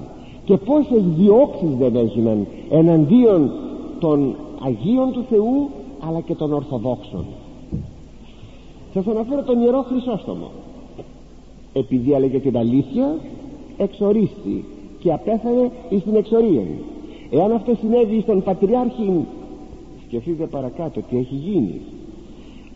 [0.50, 3.50] Και πόσες διώξεις δεν έγιναν εναντίον
[3.98, 4.34] των
[4.64, 5.68] Αγίων του Θεού
[6.00, 7.24] αλλά και των Ορθοδόξων.
[8.94, 10.50] Σας αναφέρω τον Ιερό Χρυσόστομο.
[11.72, 13.16] Επειδή έλεγε την αλήθεια
[13.76, 14.64] εξορίστη
[14.98, 16.62] και απέθανε στην εξορία
[17.30, 19.24] εάν αυτό συνέβη στον Πατριάρχη
[20.06, 21.80] σκεφτείτε παρακάτω τι έχει γίνει.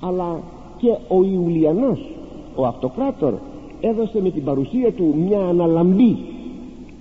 [0.01, 0.41] Αλλά
[0.77, 2.01] και ο Ιουλιανός
[2.55, 3.35] ο αυτοκράτορ
[3.81, 6.17] έδωσε με την παρουσία του μια αναλαμπή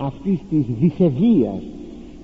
[0.06, 1.62] αυτής της δυσεβίας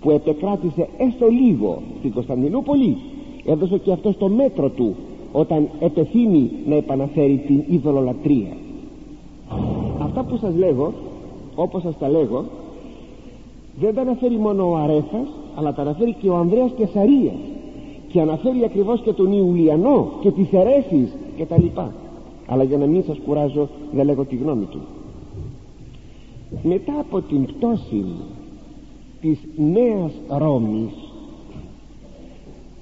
[0.02, 2.98] που επεκράτησε έστω λίγο στην Κωνσταντινούπολη
[3.46, 4.96] έδωσε και αυτό το μέτρο του
[5.32, 8.54] όταν επεθύμει να επαναφέρει την ειδωλολατρία
[10.00, 10.94] αυτά που σας λέγω
[11.56, 12.44] όπως σας τα λέγω
[13.80, 17.39] δεν τα αναφέρει μόνο ο Αρέφας αλλά τα αναφέρει και ο Ανδρέας Κεσαρίας.
[18.12, 21.94] Και αναφέρει ακριβώς και τον Ιουλιανό και τις αιρέσεις και τα λοιπά.
[22.48, 24.80] Αλλά για να μην σας κουράζω δεν λέγω τη γνώμη του
[26.64, 28.06] μετά από την πτώση
[29.22, 30.92] της νέας Ρώμης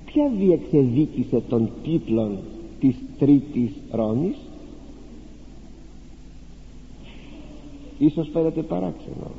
[0.06, 2.38] ποια διεξεδίκησε των τίτλων
[2.80, 4.36] της τρίτης Ρώμης;
[8.00, 9.32] Ίσως φαίνεται παράξενο.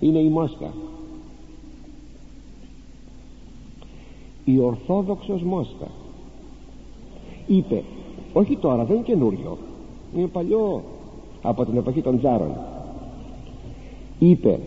[0.00, 0.72] Είναι η Μόσχα.
[4.44, 5.88] Η Ορθόδοξος Μόσχα.
[7.46, 7.82] Είπε
[8.32, 9.58] όχι τώρα δεν είναι καινούριο.
[10.16, 10.82] Είναι παλιό
[11.42, 12.52] από την εποχή των Τζάρων
[14.18, 14.58] είπε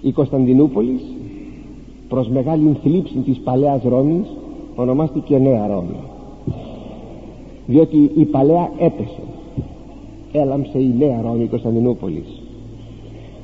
[0.00, 1.02] η Κωνσταντινούπολης
[2.08, 4.26] προς μεγάλη θλίψη της παλαιάς Ρώμης
[4.74, 5.96] ονομάστηκε Νέα Ρώμη
[7.66, 9.22] διότι η παλαιά έπεσε
[10.32, 12.42] έλαμψε η Νέα Ρώμη η Κωνσταντινούπολης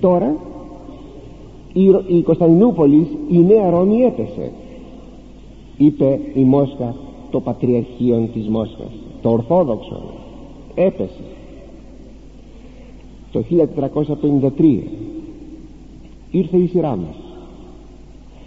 [0.00, 0.36] τώρα
[1.72, 4.52] η, η Κωνσταντινούπολης η Νέα Ρώμη έπεσε
[5.76, 6.94] είπε η Μόσχα
[7.30, 8.90] το Πατριαρχείο της Μόσχας
[9.22, 10.02] το Ορθόδοξο
[10.74, 11.35] έπεσε
[13.36, 13.44] το
[14.58, 14.78] 1453
[16.30, 17.16] ήρθε η σειρά μας.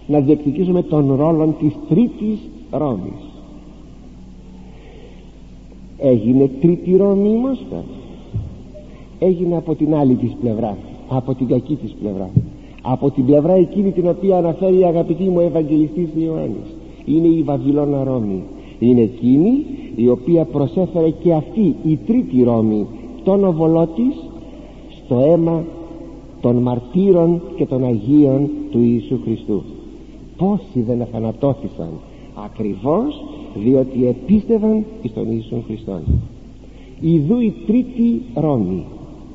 [0.08, 2.40] Να διεκδικήσουμε τον ρόλο της τρίτης
[2.72, 3.30] Ρώμης.
[5.98, 7.84] Έγινε τρίτη Ρώμη η Μόσχα.
[9.20, 10.78] Έγινε από την άλλη της πλευρά
[11.10, 12.30] από την κακή της πλευρά.
[12.82, 16.76] Από την πλευρά εκείνη την οποία αναφέρει η αγαπητή μου Ευαγγελιστής Ιωάννης.
[17.06, 18.44] Είναι η Βαβυλώνα Ρώμη.
[18.80, 22.88] Είναι εκείνη η οποία προσέφερε και αυτή η τρίτη Ρώμη
[23.24, 24.29] τον οβολό της
[25.10, 25.64] στο αίμα
[26.42, 29.64] των μαρτύρων και των Αγίων του Ιησού Χριστού.
[30.38, 31.90] Πόσοι δεν αθανατώθησαν
[32.46, 33.24] ακριβώς
[33.56, 36.00] διότι επίστευαν στον Ιησού Χριστό
[37.00, 38.86] Ιδού η τρίτη Ρώμη.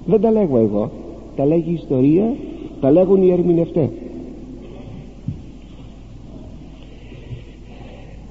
[0.07, 0.91] Δεν τα λέγω εγώ.
[1.37, 2.35] Τα λέγει η ιστορία.
[2.81, 3.89] Τα λέγουν οι ερμηνευτές.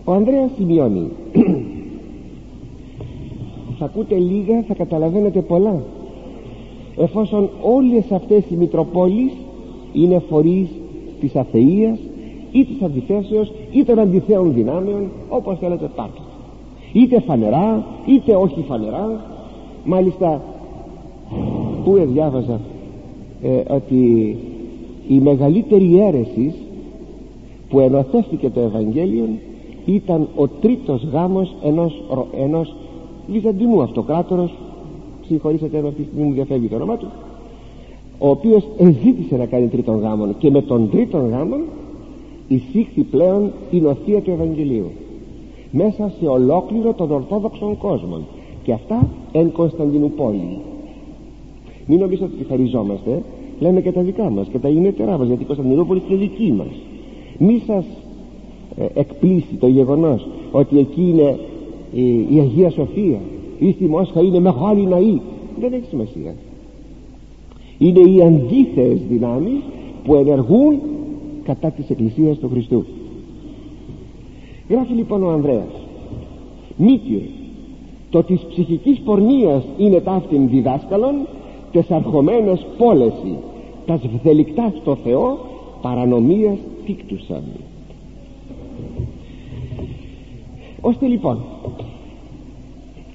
[0.04, 1.10] Ο Ανδρέας σημειώνει.
[3.80, 5.84] Θα ακούτε λίγα θα καταλαβαίνετε πολλά
[6.98, 9.32] εφόσον όλες αυτές οι Μητροπόλεις
[9.94, 10.68] είναι φορείς
[11.20, 12.00] της αθείας
[12.52, 16.20] ή της αντιθέσεως ή των αντιθέων δυνάμεων όπως θέλετε πάρτε
[16.94, 19.22] είτε φανερά είτε όχι φανερά.
[19.86, 20.42] Μάλιστα
[21.84, 22.60] που διάβαζα
[23.42, 24.38] ε, ότι
[25.08, 26.54] η μεγαλύτερη αίρεση
[27.70, 29.26] που ενωθέθηκε το Ευαγγέλιο
[29.86, 32.04] ήταν ο τρίτος γάμος ενός,
[32.38, 32.76] ενός
[33.28, 34.54] Βυζαντινού αυτοκράτορος
[35.34, 37.10] συγχωρήσατε με αυτή τη στιγμή μου διαφεύγει το όνομα τους
[38.18, 41.62] ο οποίος εζήτησε να κάνει τρίτον γάμον και με τον τρίτον γάμον
[42.48, 44.92] εισήχθη πλέον η νοθεία του Ευαγγελίου
[45.72, 48.20] μέσα σε ολόκληρο τον Ορθόδοξο κόσμο.
[48.64, 50.58] Και αυτά εν Κωνσταντινούπολη.
[51.86, 53.22] Μην νομίζετε ότι χαριζόμαστε
[53.60, 56.76] λέμε και τα δικά μας και τα γενέτερά μας γιατί η Κωνσταντινούπολη είναι δική μας.
[57.38, 57.86] Μη σας
[58.78, 61.38] ε, εκπλήσει το γεγονός ότι εκεί είναι
[61.94, 63.20] η, η Αγία Σοφία
[63.60, 65.22] ή στη Μόσχα είναι μεγάλη ναή.
[65.60, 66.36] Δεν έχει σημασία.
[67.78, 69.62] Είναι οι αντίθεες δυνάμεις
[70.04, 70.80] που ενεργούν
[71.44, 72.86] κατά της Εκκλησίας του Χριστού.
[74.70, 75.84] Γράφει λοιπόν ο Ανδρέας
[76.78, 77.22] Μήκυρ
[78.10, 81.16] το της ψυχικής πορνείας είναι ταύτην διδάσκαλον
[81.72, 83.38] τες αρχομένες πόλεση
[83.86, 85.40] τας βδελικτάς στο Θεό
[85.82, 87.44] παρανομίας τίκτουσαν
[90.82, 91.38] ώστε λοιπόν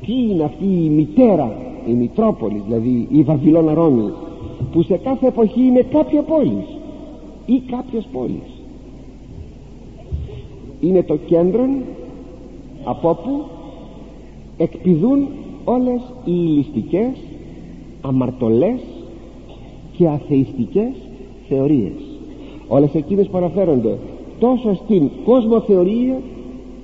[0.08, 1.56] τι είναι αυτή η μητέρα
[1.86, 4.12] η Μητρόπολη δηλαδή η Βαβυλώνα Ρώμη
[4.72, 6.66] που σε κάθε εποχή είναι κάποια πόλης
[7.46, 8.62] ή κάποιες πόλεις.
[10.80, 11.68] Είναι το κέντρο
[12.84, 13.44] από όπου
[14.56, 15.28] εκπηδούν
[15.64, 17.16] όλες οι ληστικές
[18.00, 18.80] αμαρτωλές
[19.96, 20.92] και αθεϊστικές
[21.48, 22.00] θεωρίες.
[22.68, 23.98] Όλες εκείνες που αναφέρονται
[24.40, 26.20] τόσο στην κοσμοθεωρία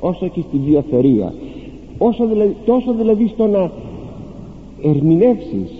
[0.01, 1.33] όσο και στην βιοθεωρία
[1.99, 3.71] όσο δηλαδή, τόσο δηλαδή στο να
[4.83, 5.71] ερμηνεύσεις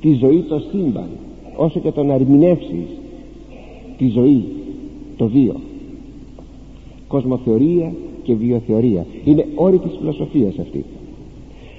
[0.00, 1.08] τη ζωή το σύμπαν
[1.56, 2.86] όσο και τον αρμηνεύσεις
[3.98, 4.44] τη ζωή
[5.16, 5.54] το βίο
[7.08, 9.06] κοσμοθεωρία και βιοθεωρία.
[9.24, 10.84] Είναι όρη της φιλοσοφίας αυτή.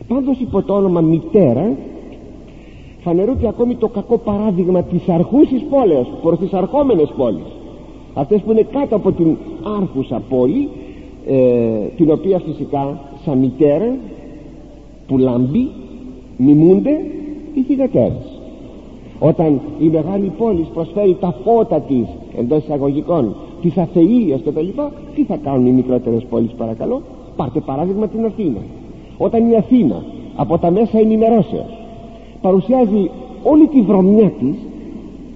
[0.07, 1.75] Πάντως υπό το όνομα μητέρα
[2.99, 7.45] φανερούται ακόμη το κακό παράδειγμα της αρχούσης πόλεως προς τις αρχόμενες πόλεις.
[8.13, 9.37] Αυτές που είναι κάτω από την
[9.79, 10.69] άρχουσα πόλη
[11.27, 11.35] ε,
[11.95, 13.95] την οποία φυσικά σαν μητέρα
[15.07, 15.69] που λάμπει
[16.37, 17.05] μιμούνται
[17.53, 18.39] οι θυγατέρες
[19.19, 22.05] όταν η μεγάλη πόλη προσφέρει τα φώτα της
[22.37, 27.01] εντός εισαγωγικών της αθείας και τα λοιπά τι θα κάνουν οι μικρότερες πόλεις παρακαλώ;
[27.35, 28.59] Πάρτε παράδειγμα την Αθήνα.
[29.17, 30.03] Όταν η Αθήνα
[30.35, 31.77] από τα μέσα ενημερώσεως
[32.41, 33.09] παρουσιάζει
[33.43, 34.55] όλη τη βρωμιά της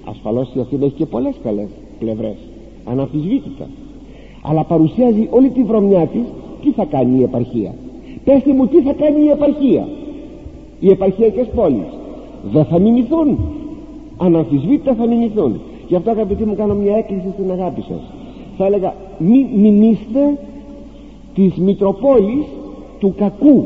[0.09, 1.67] ασφαλώς η Αθήνα έχει και πολλές καλές
[1.99, 2.37] πλευρές
[2.85, 3.67] αναμφισβήτητα
[4.41, 6.23] αλλά παρουσιάζει όλη τη βρωμιά της
[6.65, 7.73] τι θα κάνει η επαρχία;
[8.23, 9.87] Πέστε μου τι θα κάνει η επαρχία;
[10.79, 11.89] Οι επαρχιακές πόλεις
[12.51, 13.37] δεν θα μιμηθούν.
[14.17, 15.59] Αναμφισβήτητα θα μιμηθούν.
[15.87, 18.01] Γι' αυτό αγαπητοί μου κάνω μια έκκληση στην αγάπη σας.
[18.57, 20.37] Θα έλεγα μη μιμήστε
[21.35, 22.45] της Μητροπόλης
[22.99, 23.65] του κακού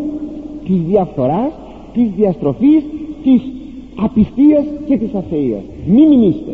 [0.65, 1.51] της διαφθοράς
[1.93, 2.83] της διαστροφής
[3.23, 3.41] της
[3.95, 6.51] απιστίας και της αθείας μη μιμήστε.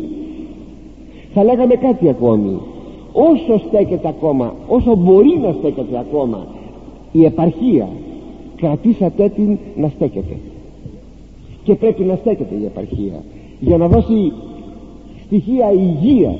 [1.34, 2.58] Θα λέγαμε κάτι ακόμη
[3.30, 6.46] όσο στέκεται ακόμα όσο μπορεί να στέκεται ακόμα
[7.12, 7.88] η επαρχία
[8.56, 10.36] κρατήσατε την να στέκεται.
[11.64, 13.22] Και πρέπει να στέκεται η επαρχία
[13.60, 14.32] για να δώσει
[15.24, 16.38] στοιχεία υγείας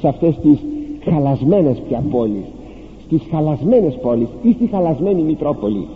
[0.00, 0.58] σε αυτές τις
[1.04, 2.44] χαλασμένες πια πόλεις
[3.04, 5.86] στις χαλασμένες πόλεις ή στη χαλασμένη Μητρόπολη.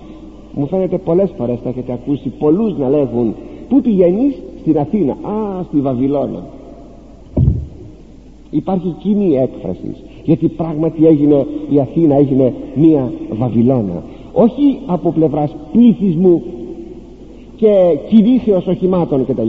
[0.55, 3.35] Μου φαίνεται πολλές φορές τα έχετε ακούσει πολλούς να λέγουν
[3.69, 6.47] πού πηγαίνεις στην Αθήνα α στη Βαβυλώνα.
[8.51, 9.97] Υπάρχει κοινή έκφραση
[10.29, 14.03] γιατί πράγματι έγινε η Αθήνα έγινε μία Βαβυλώνα.
[14.33, 16.43] Όχι από πλευράς πληθυσμού
[17.57, 19.49] και κινήσεως οχημάτων κτλ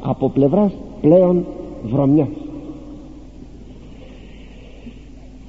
[0.00, 1.44] από πλευράς πλέον
[1.92, 2.28] βρωμιάς.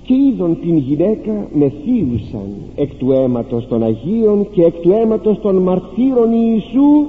[0.03, 5.55] Και είδον την γυναίκα μεθύουσαν εκ του αίματος των Αγίων και εκ του αίματος των
[5.55, 7.05] μαρτύρων Ιησού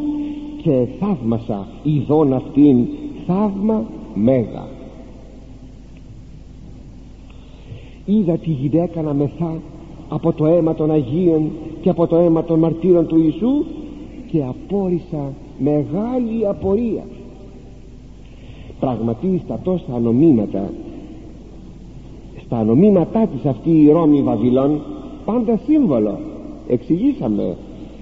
[0.62, 2.86] και θαύμασα ειδών αυτήν
[3.26, 3.84] θαύμα
[4.14, 4.74] μέγα
[8.05, 9.55] είδα τη γυναίκα να μεθά
[10.09, 11.50] από το αίμα των Αγίων
[11.80, 13.64] και από το αίμα των μαρτύρων του Ιησού
[14.30, 17.02] και απόρρισα μεγάλη απορία.
[18.80, 20.70] Πραγματί στα τόσα νομίματα
[22.44, 24.80] στα νομίματά της αυτή η Ρώμη Βαβυλών
[25.24, 26.18] πάντα σύμβολο.
[26.68, 27.57] Εξηγήσαμε.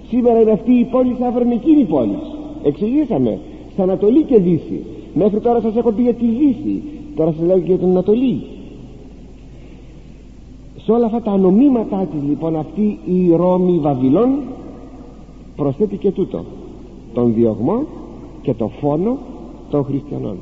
[0.09, 2.17] Σήμερα είναι αυτή η πόλη σαν η πόλης.
[2.63, 3.39] Εξηγήσαμε.
[3.73, 4.85] Στα Ανατολή και Δύση.
[5.15, 6.83] Μέχρι τώρα σας έχω πει για τη Δύση.
[7.17, 8.43] Τώρα σας λέω και για την Ανατολή
[10.85, 14.29] σε όλα αυτά τα νομίματά της λοιπόν αυτή η Ρώμη Βαβυλών
[15.57, 16.45] προσθέτει και τούτο.
[17.15, 17.83] Τον διωγμό
[18.43, 19.17] και το φόνο
[19.71, 20.37] των χριστιανών.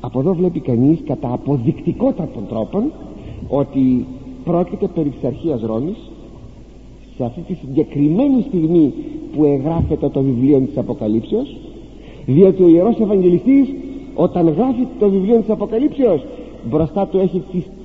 [0.00, 2.92] Από εδώ βλέπει κανείς κατά αποδεικτικότητα των τρόπων
[3.48, 4.06] ότι
[4.44, 6.10] πρόκειται περί της αρχαίας Ρώμης
[7.16, 8.92] σε αυτή τη συγκεκριμένη στιγμή
[9.36, 11.56] που εγγράφεται το βιβλίο της Αποκαλύψεως
[12.26, 13.68] διότι ο Ιερός Ευαγγελιστής
[14.14, 16.24] όταν γράφει το βιβλίο της Αποκαλύψεως
[16.70, 17.77] μπροστά του έχει τις, τις,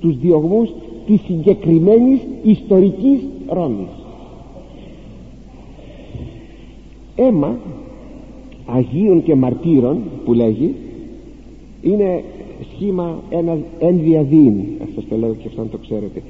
[0.00, 0.70] τους διωγμούς
[1.06, 3.88] της συγκεκριμένης ιστορικής Ρώμης.
[7.16, 7.56] Αίμα
[8.66, 10.74] Αγίων και Μαρτύρων που λέγει
[11.82, 12.22] είναι
[12.74, 16.22] σχήμα ένας ένδια δίν αυτό το λέω και αυτό να το ξέρετε.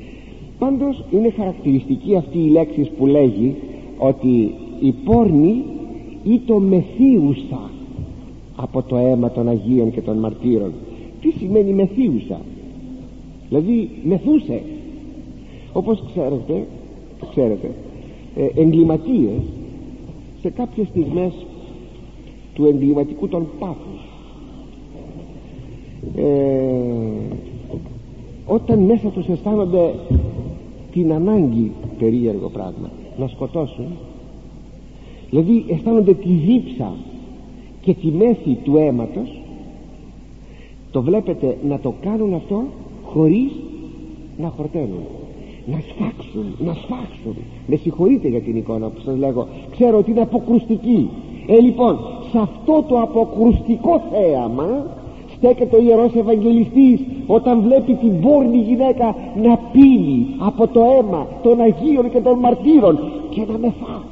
[0.59, 3.55] Πάντως είναι χαρακτηριστική αυτή η λέξη που λέγει
[3.99, 5.62] ότι η πόρνη
[6.24, 7.70] ή το μεθύουσα
[8.57, 10.72] από το αίμα των Αγίων και των Μαρτύρων.
[11.20, 12.40] Τι σημαίνει μεθύουσα;
[13.49, 14.62] Δηλαδή μεθούσε.
[15.72, 16.66] Όπως ξέρετε
[17.30, 17.70] ξέρετε
[18.36, 19.42] ε, εγκληματίες
[20.40, 21.32] σε κάποιες στιγμές
[22.55, 24.09] του εγκληματικού των πάθους
[26.16, 26.24] ε,
[28.46, 29.94] όταν μέσα τους αισθάνονται
[30.92, 33.86] την ανάγκη περίεργο πράγμα να σκοτώσουν
[35.30, 36.92] δηλαδή αισθάνονται τη δίψα
[37.80, 39.40] και τη μέθη του αίματος
[40.90, 42.64] το βλέπετε να το κάνουν αυτό
[43.12, 43.50] χωρίς
[44.38, 45.04] να χορταίνουν.
[45.66, 47.36] Να σφάξουν, να σφάξουν.
[47.66, 49.46] Με συγχωρείτε για την εικόνα που σας λέγω.
[49.70, 51.09] Ξέρω ότι είναι αποκρουστική.
[51.46, 51.98] Ε λοιπόν
[52.30, 54.86] σε αυτό το αποκρουστικό θέαμα
[55.36, 61.61] στέκεται ο Ιερός Ευαγγελιστής όταν βλέπει την πόρνη γυναίκα να πίνει από το αίμα των
[61.61, 62.98] Αγίων και των Μαρτύρων
[63.30, 64.02] και να μεθά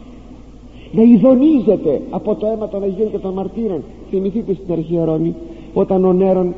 [0.92, 3.82] να ειδονίζεται από το αίμα των Αγίων και των Μαρτύρων.
[4.10, 5.34] Θυμηθείτε στην αρχαία Ρώμη
[5.74, 6.54] όταν ο Νέρον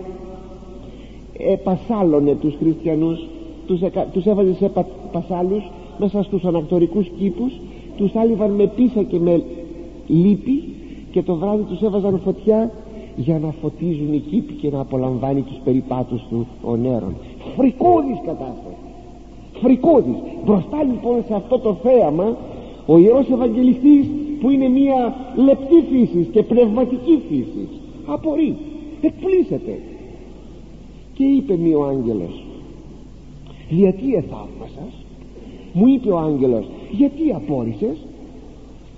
[1.38, 3.26] επασάλωνε τους χριστιανούς
[3.66, 7.52] τους, εκα, τους έβαζε σε πα, πασάλους μέσα στους ανακτορικούς κήπους
[7.96, 9.42] τους άλυβαν με πίσα και με
[10.06, 10.64] λύπη
[11.10, 12.70] και το βράδυ τους έβαζαν φωτιά
[13.16, 17.14] για να φωτίζουν οι κήποι και να απολαμβάνει τους περιπάτους του ο νερον
[17.56, 18.76] φρικώδης κατάσταση.
[19.62, 20.16] Φρικώδης.
[20.44, 22.36] Μπροστά λοιπόν σε αυτό το θέαμα
[22.86, 24.06] ο Ιερός Ευαγγελιστής
[24.40, 27.68] που είναι μια λεπτή φύσης και πνευματική φύσης
[28.06, 28.56] απορεί
[29.00, 29.78] εκπλήσεται
[31.18, 32.44] και είπε μη ο άγγελος
[33.68, 35.04] γιατί εθαύμασας
[35.72, 37.96] μου είπε ο άγγελος γιατί απόρρισες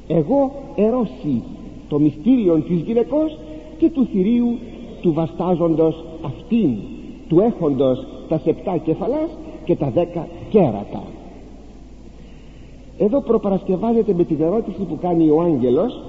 [0.08, 1.42] εγώ ερώσει
[1.88, 3.38] το μυστήριο της γυναικός
[3.78, 4.58] και του θηρίου
[5.00, 6.70] του βαστάζοντος αυτήν
[7.28, 9.30] του έχοντος τα σεπτά κεφαλάς
[9.64, 11.02] και τα δέκα κέρατα
[12.98, 16.02] εδώ προπαρασκευάζεται με την ερώτηση που κάνει ο άγγελος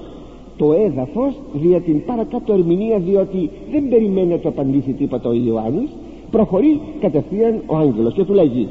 [0.57, 5.89] το έδαφος δια την παρακάτω ερμηνεία διότι δεν περιμένει να το απαντήσει τίποτα ο Ιωάννης
[6.32, 8.67] προχωρεί κατευθείαν ο άγγελος και του λέγει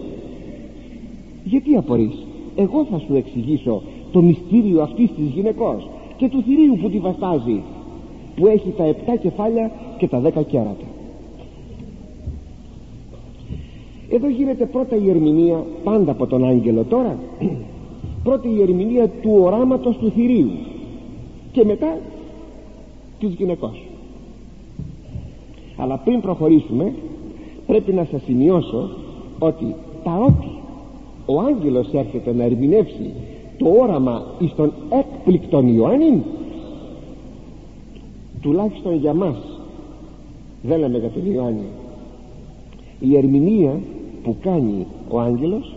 [1.44, 3.82] γιατί απορείς εγώ θα σου εξηγήσω
[4.12, 7.62] το μυστήριο αυτής της γυναικός και του θηρίου που τη βαστάζει
[8.36, 10.84] που έχει τα επτά κεφάλια και τα δέκα κέρατα
[14.11, 16.84] εδώ γίνεται πρώτα η ερμηνεία πάντα από τον άγγελο.
[16.84, 17.18] Τώρα
[18.24, 20.50] πρώτη η ερμηνεία του οράματος του θηρίου
[21.52, 21.98] και μετά
[23.18, 23.84] της γυναικός.
[25.76, 26.92] Αλλά πριν προχωρήσουμε
[27.70, 28.90] πρέπει να σας σημειώσω
[29.38, 30.50] ότι παρότι
[31.26, 33.10] ο άγγελος έρχεται να ερμηνεύσει
[33.58, 36.22] το όραμα εις τον έκπληκτον Ιωάννη
[38.40, 39.36] τουλάχιστον για μας
[40.62, 41.68] δεν λέμε για τον Ιωάννη.
[43.00, 43.80] Η ερμηνεία
[44.22, 45.76] που κάνει ο άγγελος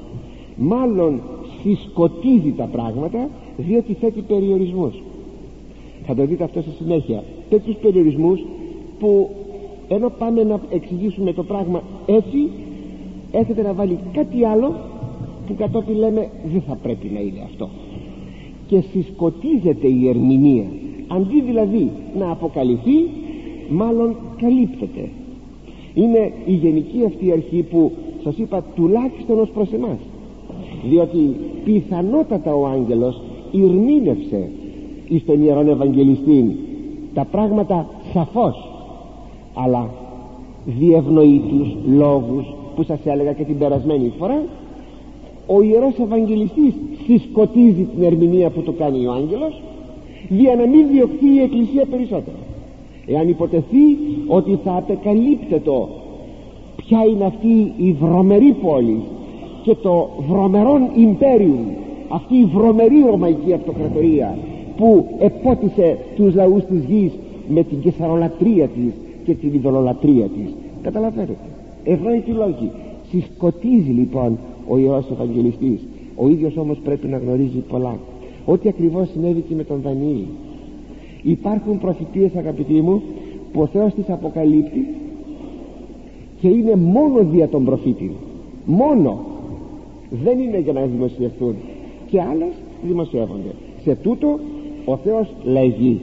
[0.56, 1.22] μάλλον
[1.62, 5.02] συσκοτίζει τα πράγματα διότι θέτει περιορισμούς.
[6.06, 7.24] Θα το δείτε αυτό στη συνέχεια.
[7.50, 8.46] Τέτοιους περιορισμούς
[9.00, 9.30] που
[9.88, 12.50] ενώ πάμε να εξηγήσουμε το πράγμα έτσι
[13.32, 14.74] έρχεται να βάλει κάτι άλλο
[15.48, 17.70] που κατόπιν λέμε δεν θα πρέπει να είναι αυτό.
[18.68, 20.66] Και συσκοτίζεται η ερμηνεία.
[21.08, 23.10] Αντί δηλαδή να αποκαλυφθεί
[23.70, 25.10] μάλλον καλύπτεται.
[25.94, 27.92] Είναι η γενική αυτή αρχή που
[28.24, 29.98] σας είπα τουλάχιστον ως προς εμάς.
[30.90, 33.22] Διότι πιθανότατα ο άγγελος
[33.52, 34.50] ηρμήνευσε
[35.08, 36.56] εις τον Ιερόν Ευαγγελιστή
[37.14, 38.73] τα πράγματα σαφώς
[39.54, 39.90] αλλά
[40.66, 42.46] διευνοήτους λόγους
[42.76, 44.42] που σας έλεγα και την περασμένη φορά
[45.48, 46.74] ο Ιερός Ευαγγελιστής
[47.06, 49.62] συσκοτίζει την ερμηνεία που το κάνει ο άγγελος
[50.30, 52.38] για να μην διωχθεί η Εκκλησία περισσότερο.
[53.06, 53.98] Εάν υποτεθεί
[54.28, 55.72] ότι θα απεκαλύπτεται
[56.76, 59.02] ποια είναι αυτή η βρωμερή πόλη
[59.64, 61.60] και το βρωμερόν Ιμπέριου
[62.10, 64.38] αυτή η βρωμερή Ρωμαϊκή Αυτοκρατορία
[64.78, 67.12] που επότισε τους λαούς της γης
[67.48, 68.94] με την κεσαρολατρία της
[69.26, 70.54] και την ειδωλολατρία της.
[70.82, 71.36] Καταλαβαίνετε.
[71.84, 72.72] Ευρώνει λόγη
[73.10, 75.80] συσκοτίζει λοιπόν ο Ιερός Ευαγγελιστής.
[76.16, 77.98] Ο ίδιος όμως πρέπει να γνωρίζει πολλά.
[78.46, 80.26] Ό,τι ακριβώς συνέβη και με τον Δανιήλ.
[81.24, 83.02] Υπάρχουν προφητείες αγαπητοί μου
[83.54, 84.88] που ο Θεός τις αποκαλύπτει
[86.42, 88.12] και είναι μόνο δια των προφήτη
[88.66, 89.20] μόνο.
[90.24, 91.56] Δεν είναι για να δημοσιευτούν
[92.10, 92.54] και άλλες
[92.88, 93.56] δημοσιεύονται.
[93.84, 94.40] Σε τούτο
[94.86, 96.02] ο Θεός λέγει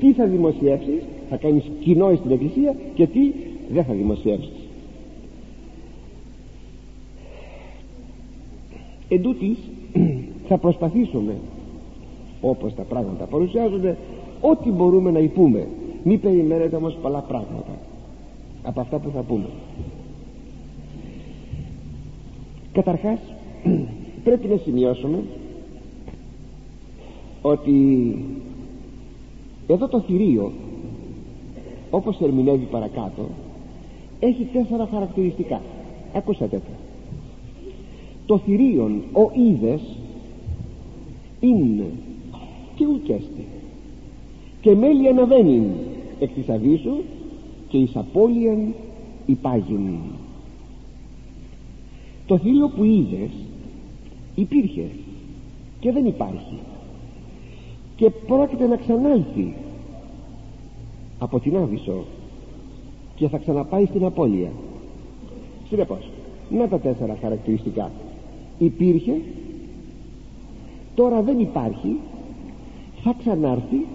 [0.00, 3.32] τι θα δημοσιεύσεις; Θα κάνεις κοινό στην εκκλησία και τι
[3.70, 4.68] δεν θα δημοσιεύσεις.
[9.08, 9.58] Εν τούτης,
[10.48, 11.34] θα προσπαθήσουμε
[12.40, 13.96] όπως τα πράγματα παρουσιάζονται
[14.40, 15.66] ό,τι μπορούμε να υπούμε.
[16.02, 17.78] Μη περιμένετε όμως πολλά πράγματα
[18.62, 19.46] από αυτά που θα πούμε.
[22.72, 23.18] Καταρχάς
[24.24, 25.22] πρέπει να σημειώσουμε
[27.42, 27.74] ότι
[29.66, 30.52] εδώ το θηρίο
[31.90, 33.28] όπως ερμηνεύει παρακάτω
[34.20, 35.60] έχει τέσσερα χαρακτηριστικά.
[36.14, 36.72] Ακούσατε τα
[38.26, 39.80] το θηρίον ο είδες
[41.40, 41.90] είναι
[42.76, 43.46] και ουκέστη
[44.60, 45.70] και μέλη αναβαίνουν
[46.20, 46.96] εκ της αβίσου
[47.68, 48.74] και εις απώλειαν
[49.26, 49.98] υπάγιν
[52.26, 53.30] το θηρίο που είδες
[54.34, 54.86] υπήρχε
[55.80, 56.58] και δεν υπάρχει.
[57.96, 59.54] Και πρόκειται να ξανάλθει
[61.18, 62.04] από την Άβυσσο
[63.14, 64.50] και θα ξαναπάει στην απώλεια.
[65.68, 66.10] Συνεπώς
[66.50, 67.90] να τα τέσσερα χαρακτηριστικά.
[68.58, 69.20] Υπήρχε
[70.94, 71.96] τώρα δεν υπάρχει
[73.02, 73.86] θα ξανάρθει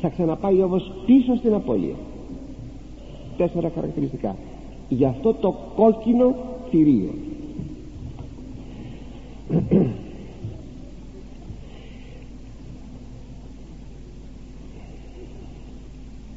[0.00, 1.94] θα ξαναπάει όμως πίσω στην απώλεια.
[3.36, 4.36] Τέσσερα χαρακτηριστικά.
[4.88, 6.34] Γι' αυτό το κόκκινο
[6.70, 7.10] θηρίο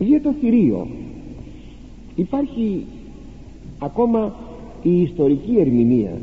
[0.04, 0.88] για το θηρίο.
[2.16, 2.86] Υπάρχει
[3.80, 4.36] ακόμα
[4.84, 6.22] η ιστορική ερμηνεία.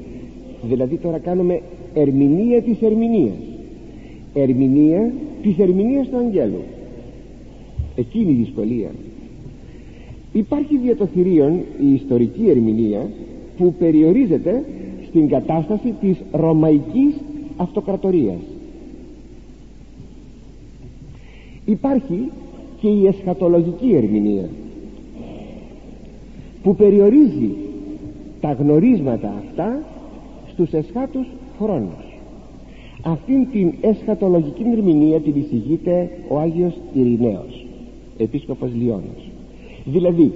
[0.62, 1.60] Δηλαδή τώρα κάνουμε
[1.94, 3.36] ερμηνεία της ερμηνείας.
[4.34, 5.12] Ερμηνεία
[5.42, 6.62] της ερμηνείας του αγγέλου.
[7.96, 8.90] Εκείνη η δυσκολία.
[10.32, 13.10] Υπάρχει δια το θηρίων η ιστορική ερμηνεία
[13.56, 14.64] που περιορίζεται
[15.08, 17.14] στην κατάσταση της ρωμαϊκής
[17.56, 18.40] αυτοκρατορίας.
[21.64, 22.30] Υπάρχει
[22.80, 24.48] και η εσχατολογική ερμηνεία
[26.62, 27.50] που περιορίζει
[28.40, 29.82] τα γνωρίσματα αυτά
[30.52, 31.26] στους εσχάτους
[31.60, 32.06] χρόνους.
[33.02, 37.66] Αυτήν την εσχατολογική ερμηνεία την εισηγείται ο Άγιος Ειρηναίος
[38.18, 39.30] επίσκοπος Λιώνος
[39.84, 40.32] δηλαδή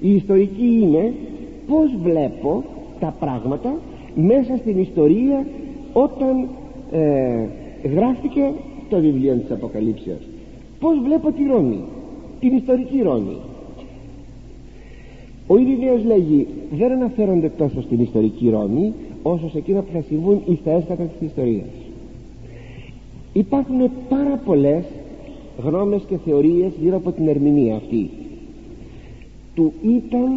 [0.00, 1.12] η ιστορική είναι
[1.66, 2.64] πως βλέπω
[3.00, 3.74] τα πράγματα
[4.14, 5.46] μέσα στην ιστορία
[5.92, 6.48] όταν
[6.92, 7.46] ε,
[7.88, 8.52] γράφτηκε
[8.88, 10.31] το βιβλίο της Αποκαλύψεως
[10.82, 11.80] πως βλέπω τη Ρώμη
[12.40, 13.36] την ιστορική Ρώμη.
[15.46, 16.46] Ο Ειρηναίος λέγει
[16.78, 21.02] δεν αναφέρονται τόσο στην ιστορική Ρώμη όσο σε εκείνα που θα συμβούν εις τα έσκατα
[21.02, 21.82] της ιστορίας
[23.32, 24.84] υπάρχουν πάρα πολλές
[25.64, 28.10] γνώμες και θεωρίες γύρω από την ερμηνεία αυτή.
[29.54, 30.30] Του ήταν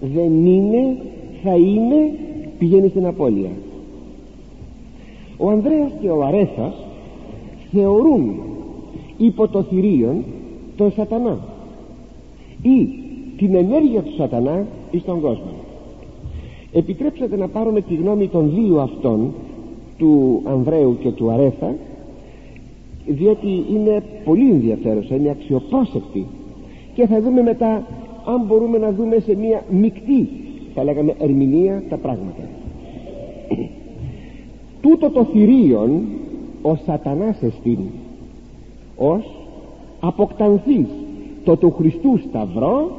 [0.00, 0.96] δεν είναι
[1.42, 2.12] θα είναι
[2.58, 3.50] πηγαίνει στην απώλεια.
[5.36, 6.74] Ο Ανδρέας και ο Αρέθας
[7.72, 8.34] θεωρούν
[9.18, 10.24] υπό το θηρίον
[10.76, 11.38] τον σατανά
[12.62, 12.88] ή
[13.36, 15.52] την ενέργεια του σατανά εις τον κόσμο.
[16.72, 19.32] Επιτρέψατε να πάρουμε τη γνώμη των δύο αυτών
[19.98, 21.74] του Ανδρέου και του Αρέθα
[23.06, 26.26] διότι είναι πολύ ενδιαφέρουσα είναι αξιοπρόσεκτη.
[26.94, 27.86] Και θα δούμε μετά
[28.26, 30.28] αν μπορούμε να δούμε σε μια μεικτή
[30.74, 32.42] θα λέγαμε ερμηνεία τα πράγματα.
[34.82, 36.02] Τούτο το θηρίον
[36.62, 37.78] ο σατανάς εστίν
[38.96, 39.24] ως
[40.00, 40.86] αποκτανθείς.
[41.44, 42.90] Το του Χριστού σταυρό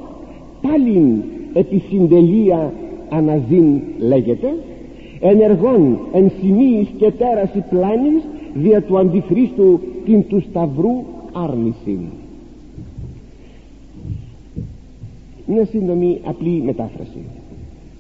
[0.62, 1.22] πάλιν
[1.54, 2.74] επί συντελεία
[3.10, 4.54] αναζήν λέγεται
[5.20, 8.24] ενεργών εν σημείης και τέραση πλάνης
[8.54, 12.00] δια του αντιχρίστου την του σταυρού άρνηση
[15.46, 17.24] μια σύντομη απλή μετάφραση.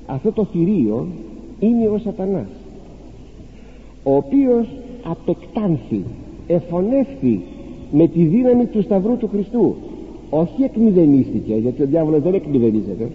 [0.06, 1.08] Αυτό το θηρίο
[1.60, 2.48] είναι ο σατανάς
[4.04, 4.68] ο οποίος
[5.04, 6.04] απεκτάνθη
[6.48, 7.41] εφωνεύθη
[7.98, 9.76] με τη δύναμη του σταυρού του Χριστού.
[10.30, 13.10] Όχι εκμηδενίστηκε γιατί ο διάβολος δεν εκμηδενίζεται.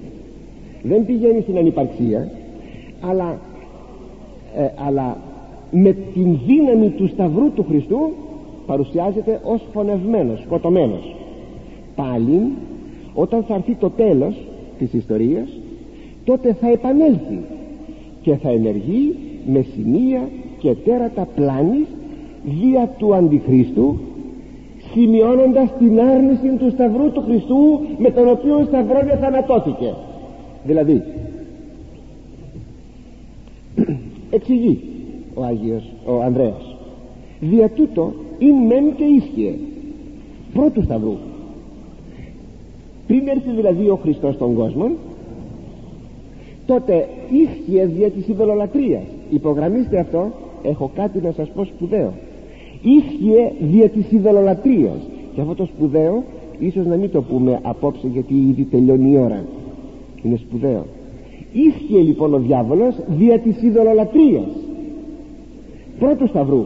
[0.83, 2.31] Δεν πηγαίνει στην ανυπαρξία
[3.01, 3.39] αλλά,
[4.57, 5.17] ε, αλλά
[5.71, 7.99] με την δύναμη του σταυρού του Χριστού
[8.67, 11.17] παρουσιάζεται ως φωνευμένος, σκοτωμένος.
[11.97, 12.41] Πάλι
[13.15, 14.35] όταν θα έρθει το τέλος
[14.79, 15.49] της ιστορίας
[16.25, 17.39] τότε θα επανέλθει
[18.23, 19.15] και θα ενεργεί
[19.47, 20.29] με σημεία
[20.59, 21.87] και τέρατα πλάνης
[22.45, 23.99] δια του Αντιχρίστου
[24.93, 29.95] σημειώνοντας την άρνηση του Σταυρού του Χριστού με τον οποίο σταυρό θανατώθηκε.
[30.65, 31.03] Δηλαδή
[34.37, 34.81] εξηγεί
[35.35, 36.77] ο Άγιος ο Ανδρέας.
[37.41, 39.55] Δια τούτο ειν μεν και ίσχυε
[40.53, 41.17] πρώτου Σταυρού
[43.07, 44.91] πριν έρθει δηλαδή ο Χριστός στον κόσμο
[46.67, 50.31] τότε ίσχυε δια της ειδωλολατρίας υπογραμμίστε αυτό
[50.63, 52.13] έχω κάτι να σας πω σπουδαίο
[52.83, 56.23] ίσχυε δια της ειδωλολατρίας και αυτό το σπουδαίο
[56.59, 59.45] ίσως να μην το πούμε απόψε γιατί ήδη τελειώνει η ώρα.
[60.23, 60.87] Είναι σπουδαίο.
[61.53, 64.49] Ίσχυε λοιπόν ο διάβολος δια της ειδωλολατρίας
[65.99, 66.65] πρώτου σταυρού.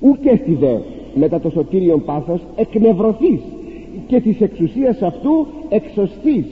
[0.00, 0.76] Ουκ στη δε
[1.14, 3.40] μετά το σωτήριον πάθος εκνευρωθείς
[4.06, 6.46] και της εξουσίας αυτού εξωστής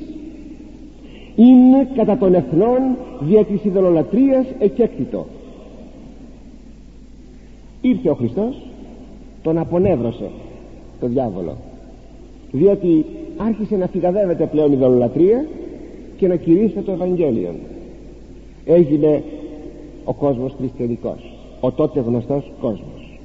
[1.37, 2.81] είναι κατά των εθνών
[3.21, 5.27] δια της ειδωλολατρίας εκέκτητο
[7.81, 8.63] ήρθε ο Χριστός
[9.43, 10.31] τον απονεύρωσε
[11.01, 11.57] το διάβολο.
[12.53, 13.05] Διότι
[13.37, 15.47] άρχισε να φυγαδεύεται πλέον η δολολατρία
[16.17, 17.55] και να κηρύσσεται το Ευαγγέλιο
[18.65, 19.23] έγινε
[20.05, 23.19] ο κόσμος χριστιανικός ο τότε γνωστός κόσμος.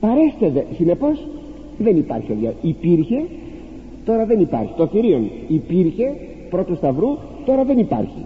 [0.00, 1.26] Παρέστε δε συνεπώς
[1.78, 3.24] δεν υπάρχει ο υπήρχε
[4.04, 4.72] τώρα δεν υπάρχει.
[4.76, 6.14] Το θηρίον υπήρχε
[6.50, 8.24] πρώτου σταυρού τώρα δεν υπάρχει.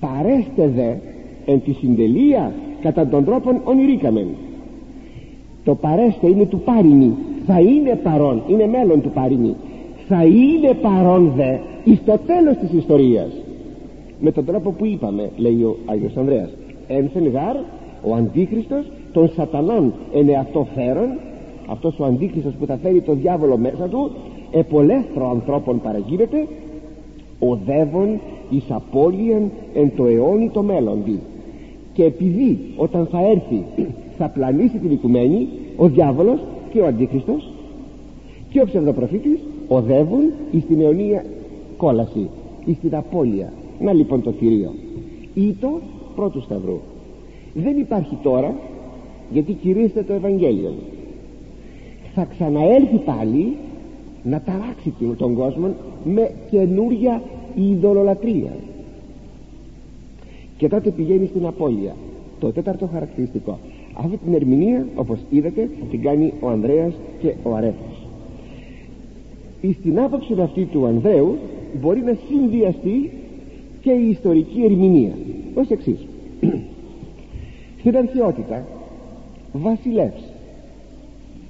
[0.00, 0.94] Παρέστε δε
[1.46, 4.26] εν τη συντελεία κατά τον τρόπον ονειρήκαμεν
[5.64, 7.14] το παρέστε είναι του πάρινη
[7.46, 9.54] θα είναι παρόν είναι μέλλον του πάρινη
[10.08, 13.32] θα είναι παρόν δε εις το τέλος της ιστορίας.
[14.20, 16.50] Με τον τρόπο που είπαμε λέει ο Άγιος Ανδρέας
[16.88, 17.56] ένθεν γάρ
[18.02, 21.08] ο Αντίχριστος των σατανών εν εαυτό φέρον
[21.66, 24.10] αυτός ο Αντίχριστος που θα φέρει το διάβολο μέσα του
[24.50, 26.46] επολέθρο ανθρώπων παραγύρεται
[27.38, 28.20] οδεύων
[28.50, 31.20] εις απώλειαν εν το αιώνι το μέλλοντι
[31.92, 33.62] και επειδή όταν θα έρθει
[34.18, 36.40] θα πλανήσει την οικουμένη ο διάβολος
[36.72, 37.52] και ο αντίχριστος
[38.50, 39.38] και ο ψευδοπροφήτης
[39.68, 41.24] οδεύουν εις την αιωνία
[41.76, 42.28] κόλαση
[42.64, 43.52] εις την απώλεια.
[43.80, 44.74] Να λοιπόν το θηρίο
[45.34, 45.80] ή το
[46.16, 46.80] πρώτο σταυρού.
[47.54, 48.54] Δεν υπάρχει τώρα
[49.30, 50.74] γιατί κηρύσσεται το Ευαγγέλιο.
[52.14, 53.56] Θα ξαναέλθει πάλι
[54.22, 55.74] να ταράξει τον κόσμο
[56.04, 57.22] με καινούρια
[57.54, 58.52] ειδωλολατρία
[60.62, 61.96] και τότε πηγαίνει στην απώλεια.
[62.40, 63.58] Το τέταρτο χαρακτηριστικό.
[63.92, 68.06] Αυτή την ερμηνεία όπως είδατε την κάνει ο Ανδρέας και ο Αρέφος.
[69.80, 71.36] Στην άποψη αυτή του Ανδρέου
[71.80, 73.10] μπορεί να συνδυαστεί
[73.80, 75.12] και η ιστορική ερμηνεία.
[75.54, 76.06] Ως εξής.
[77.80, 78.66] Στην αρχαιότητα
[79.52, 80.22] βασιλεύς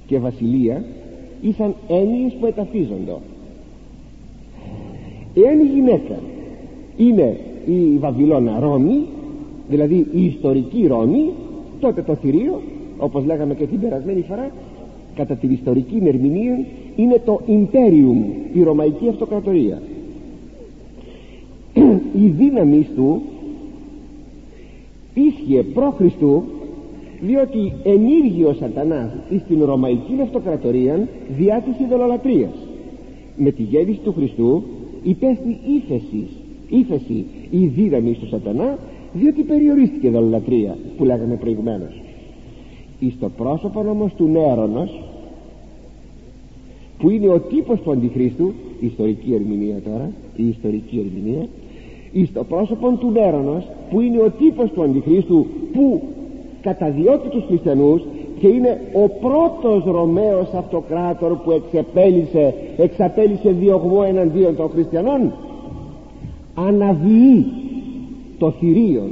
[0.06, 0.84] και βασιλεία
[1.42, 3.16] ήσαν έννοιες που εταφίζονται.
[5.34, 6.18] Εάν η γυναίκα
[6.96, 7.36] είναι
[7.66, 9.04] η Βαβυλώνα Ρώμη
[9.68, 11.30] δηλαδή η ιστορική Ρώμη
[11.80, 12.60] τότε το θηρίο
[12.98, 14.50] όπως λέγαμε και την περασμένη φορά
[15.14, 16.64] κατά την ιστορική ερμηνεία
[16.96, 18.18] είναι το Imperium
[18.52, 19.82] η Ρωμαϊκή Αυτοκρατορία.
[22.24, 23.22] Η δύναμη του
[25.14, 26.42] ίσχυε προ Χριστού
[27.20, 29.10] διότι ενήργει ο σατανάς
[29.44, 31.08] στην Ρωμαϊκή Αυτοκρατορία
[31.38, 32.52] διά της ειδωλολατρίας
[33.36, 34.62] με τη γέννηση του Χριστού
[35.02, 36.26] υπέστη ύφεση,
[36.68, 37.24] ύφεση
[37.61, 38.78] η δύναμη του σατανά
[39.12, 42.00] διότι περιορίστηκε η ειδωλολατρία που λέγαμε προηγουμένως.
[42.98, 45.00] Εις το πρόσωπο όμως του Νέρονος
[46.98, 51.46] που είναι ο τύπος του Αντιχρίστου η ιστορική ερμηνεία τώρα η ιστορική ερμηνεία
[52.12, 56.03] εις το πρόσωπο του Νέρονος που είναι ο τύπος του Αντιχρίστου που
[56.62, 58.03] καταδιώκει τους χριστιανούς
[58.40, 65.32] και είναι ο πρώτος Ρωμαίος αυτοκράτορ που εξεπέλυσε, εξαπέλυσε διωγμό εναντίον των χριστιανών
[66.55, 67.46] αναβιεί
[68.38, 69.11] το θηρίον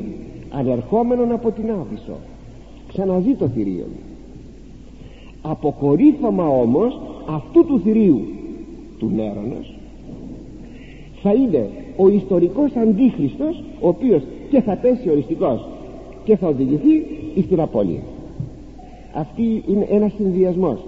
[0.50, 2.16] ανερχόμενον από την Άβυσσο.
[2.88, 3.88] Ξαναζεί το θηρίον.
[5.42, 8.20] Αποκορύφωμα όμως αυτού του θηρίου
[8.98, 9.74] του Νέρονος.
[11.22, 15.66] Θα είναι ο ιστορικός αντίχριστος ο οποίος και θα πέσει οριστικός
[16.24, 17.06] και θα οδηγηθεί
[17.44, 18.00] στην απώλεια.
[19.14, 20.80] Αυτή είναι ένας συνδυασμός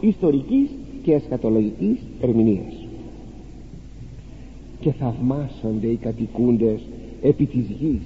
[0.00, 0.70] ιστορικής
[1.02, 2.79] και εσκατολογικής ερμηνείας
[4.80, 6.80] και θαυμάσονται οι κατοικούντες
[7.22, 8.02] επί της γης.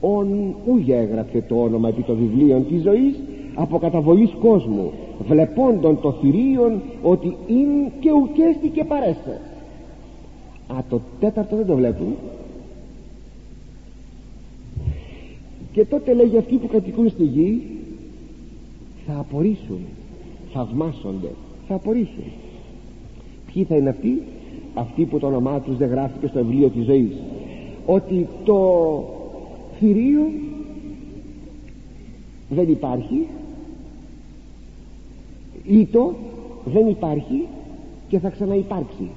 [0.00, 3.14] Ον ούγε έγραψε το όνομα επί των βιβλίων της ζωής
[3.54, 4.92] από καταβολής κόσμου
[5.28, 9.40] βλεπόντων το θηρίον ότι είναι και ουκέστη και παρέστε.
[10.66, 12.14] Α το τέταρτο δεν το βλέπουν.
[15.72, 17.62] Και τότε λέγει αυτοί που κατοικούν στη γη
[19.06, 19.78] θα απορρίσουν
[20.52, 21.30] θαυμάσονται
[21.68, 22.24] θα απορρίσουν
[23.52, 24.22] ποιοι θα είναι αυτοί;
[24.74, 27.12] Αυτοί που το όνομά τους δεν γράφηκε στο βιβλίο της ζωής.
[27.86, 28.58] Ότι το
[29.78, 30.30] θηρίο
[32.48, 33.26] δεν υπάρχει
[35.66, 36.14] ήτο
[36.64, 37.46] δεν υπάρχει
[38.08, 39.10] και θα ξαναυπάρξει.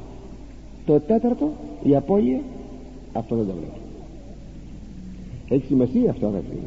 [0.86, 1.52] Το τέταρτο
[1.84, 2.40] η απώλεια
[3.14, 3.78] αυτό δεν το βλέπω.
[5.50, 6.58] Έχει σημασία αυτό αγαπητοί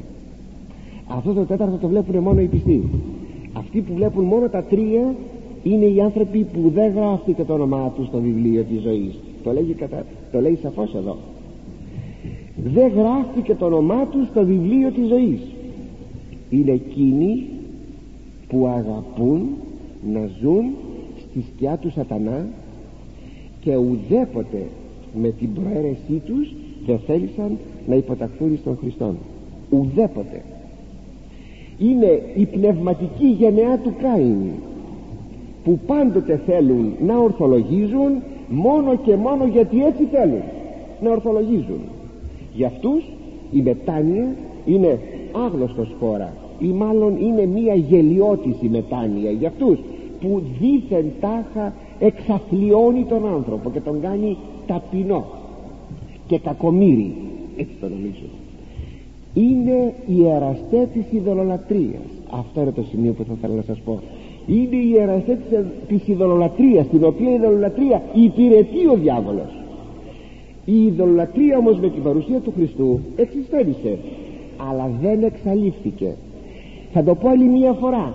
[1.08, 2.88] αυτό το τέταρτο το βλέπουν μόνο οι πιστοί.
[3.52, 5.14] Αυτοί που βλέπουν μόνο τα τρία
[5.70, 9.14] είναι οι άνθρωποι που δεν γράφτηκε το όνομά τους στο βιβλίο της ζωής.
[9.44, 10.04] Το λέει, κατα...
[10.32, 11.16] το λέει σαφώς εδώ.
[12.64, 15.40] Δεν γράφτηκε το όνομά τους στο βιβλίο της ζωής.
[16.50, 17.44] Είναι εκείνοι
[18.48, 19.48] που αγαπούν
[20.12, 20.64] να ζουν
[21.18, 22.46] στη σκιά του σατανά
[23.60, 24.66] και ουδέποτε
[25.20, 26.54] με την προαίρεσή τους
[26.86, 29.14] δεν θέλησαν να υποταχθούν στον Χριστό
[29.70, 30.42] ουδέποτε.
[31.78, 34.50] Είναι η πνευματική γενεά του Κάιν
[35.66, 40.42] που πάντοτε θέλουν να ορθολογίζουν μόνο και μόνο γιατί έτσι θέλουν
[41.00, 41.80] να ορθολογίζουν.
[42.54, 43.04] Για αυτούς
[43.52, 44.26] η μετάνοια
[44.66, 45.00] είναι
[45.46, 49.30] άγνωστος χώρας ή μάλλον είναι μία γελιότηση μετάνοια.
[49.30, 49.78] Για αυτούς
[50.20, 54.36] που δίθεν τάχα εξαθλιώνει τον άνθρωπο και τον κάνει
[54.66, 55.24] ταπεινό
[56.26, 57.14] και κακομύρι.
[57.56, 58.26] Έτσι το νομίζω.
[59.34, 64.00] Είναι η εραστέ της ειδωλολατρίας αυτό είναι το σημείο που θα ήθελα να σας πω
[64.46, 65.38] είναι η εραστέ
[65.88, 69.50] της ειδωλολατρίας την οποία η ειδωλολατρία υπηρετεί ο διάβολος.
[70.64, 73.98] Η ειδωλολατρία όμως με την παρουσία του Χριστού εξιστέρησε
[74.70, 76.14] αλλά δεν εξαλείφθηκε.
[76.92, 78.14] Θα το πω άλλη μία φορά.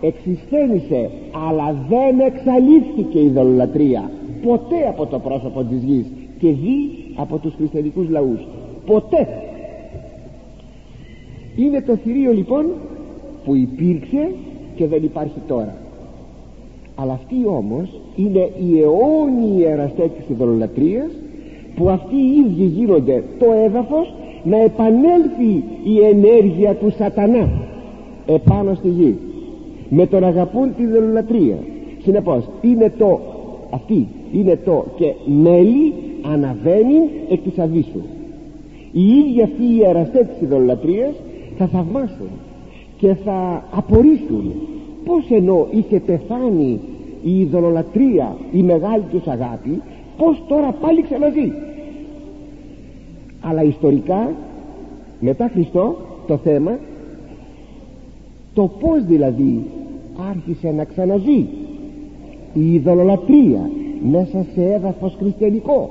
[0.00, 1.10] Εξισθένησε
[1.48, 4.10] αλλά δεν εξαλείφθηκε η ειδωλολατρία
[4.42, 6.06] ποτέ από το πρόσωπο της γης
[6.38, 8.40] και δει από τους χριστιανικούς λαούς.
[8.86, 9.28] Ποτέ.
[11.56, 12.66] Είναι το θηρίο λοιπόν
[13.44, 14.30] που υπήρξε
[14.80, 15.76] και δεν υπάρχει τώρα.
[16.94, 21.10] Αλλά αυτή όμως είναι η αιώνιοι εραστέ της ειδωλολατρίας
[21.76, 24.14] που αυτοί οι ίδιοι γίνονται το έδαφος
[24.44, 27.48] να επανέλθει η ενέργεια του σατανά
[28.26, 29.16] επάνω στη γη.
[29.88, 31.56] Με τον αγαπούν τη ειδωλολατρία
[32.02, 33.20] συνεπώς είναι το
[33.70, 35.92] αυτή είναι το και μέλη
[36.32, 38.00] αναβαίνει εκ της αβύσσου.
[38.92, 41.14] Οι ίδιοι αυτοί οι εραστέ της ειδωλολατρίας
[41.58, 42.28] θα θαυμάσουν
[43.00, 44.52] και θα απορρίσουν
[45.04, 46.80] πως ενώ είχε πεθάνει
[47.22, 49.82] η ειδωλολατρία η μεγάλη τους αγάπη
[50.16, 51.52] πως τώρα πάλι ξαναζεί.
[53.40, 54.32] Αλλά ιστορικά
[55.20, 55.96] μετά Χριστό
[56.26, 56.78] το θέμα
[58.54, 59.64] το πως δηλαδή
[60.30, 61.46] άρχισε να ξαναζεί
[62.54, 63.70] η ειδωλολατρία
[64.10, 65.90] μέσα σε έδαφος χριστιανικό.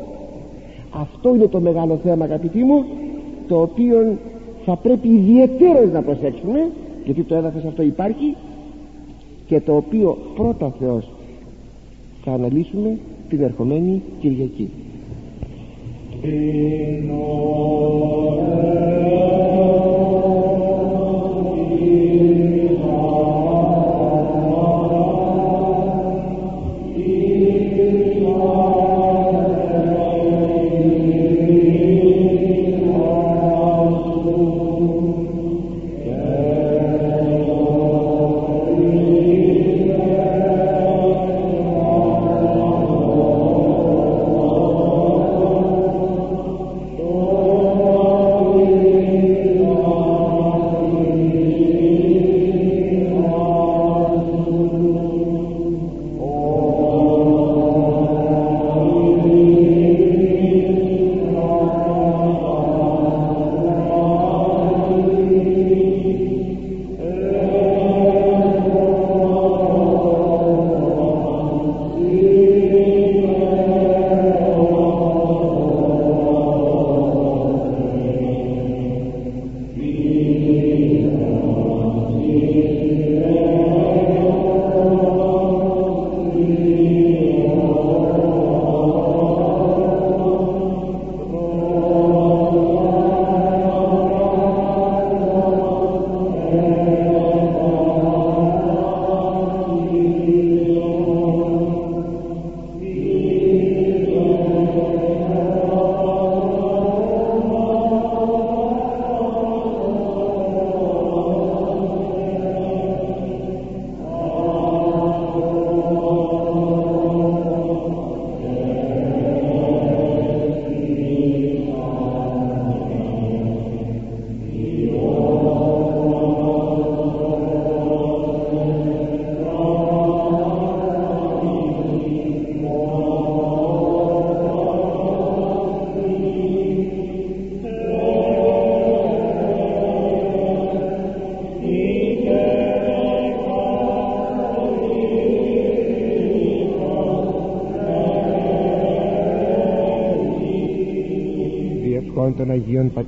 [1.02, 2.86] Αυτό είναι το μεγάλο θέμα αγαπητοί μου
[3.48, 4.18] το οποίο
[4.66, 6.70] θα πρέπει ιδιαίτερως να προσέξουμε
[7.10, 8.36] γιατί το έδαφος αυτό υπάρχει
[9.46, 11.10] και το οποίο πρώτα Θεός
[12.24, 12.98] θα αναλύσουμε
[13.30, 14.70] την ερχομένη Κυριακή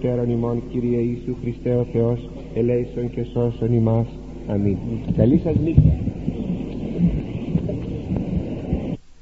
[0.01, 4.07] Αγίων Πατέρων ημών Κύριε Ιησού Χριστέ ο Θεός ελέησον και σώσον ημάς.
[4.47, 4.77] Αμήν.
[5.15, 6.00] Καλή σας νύχτα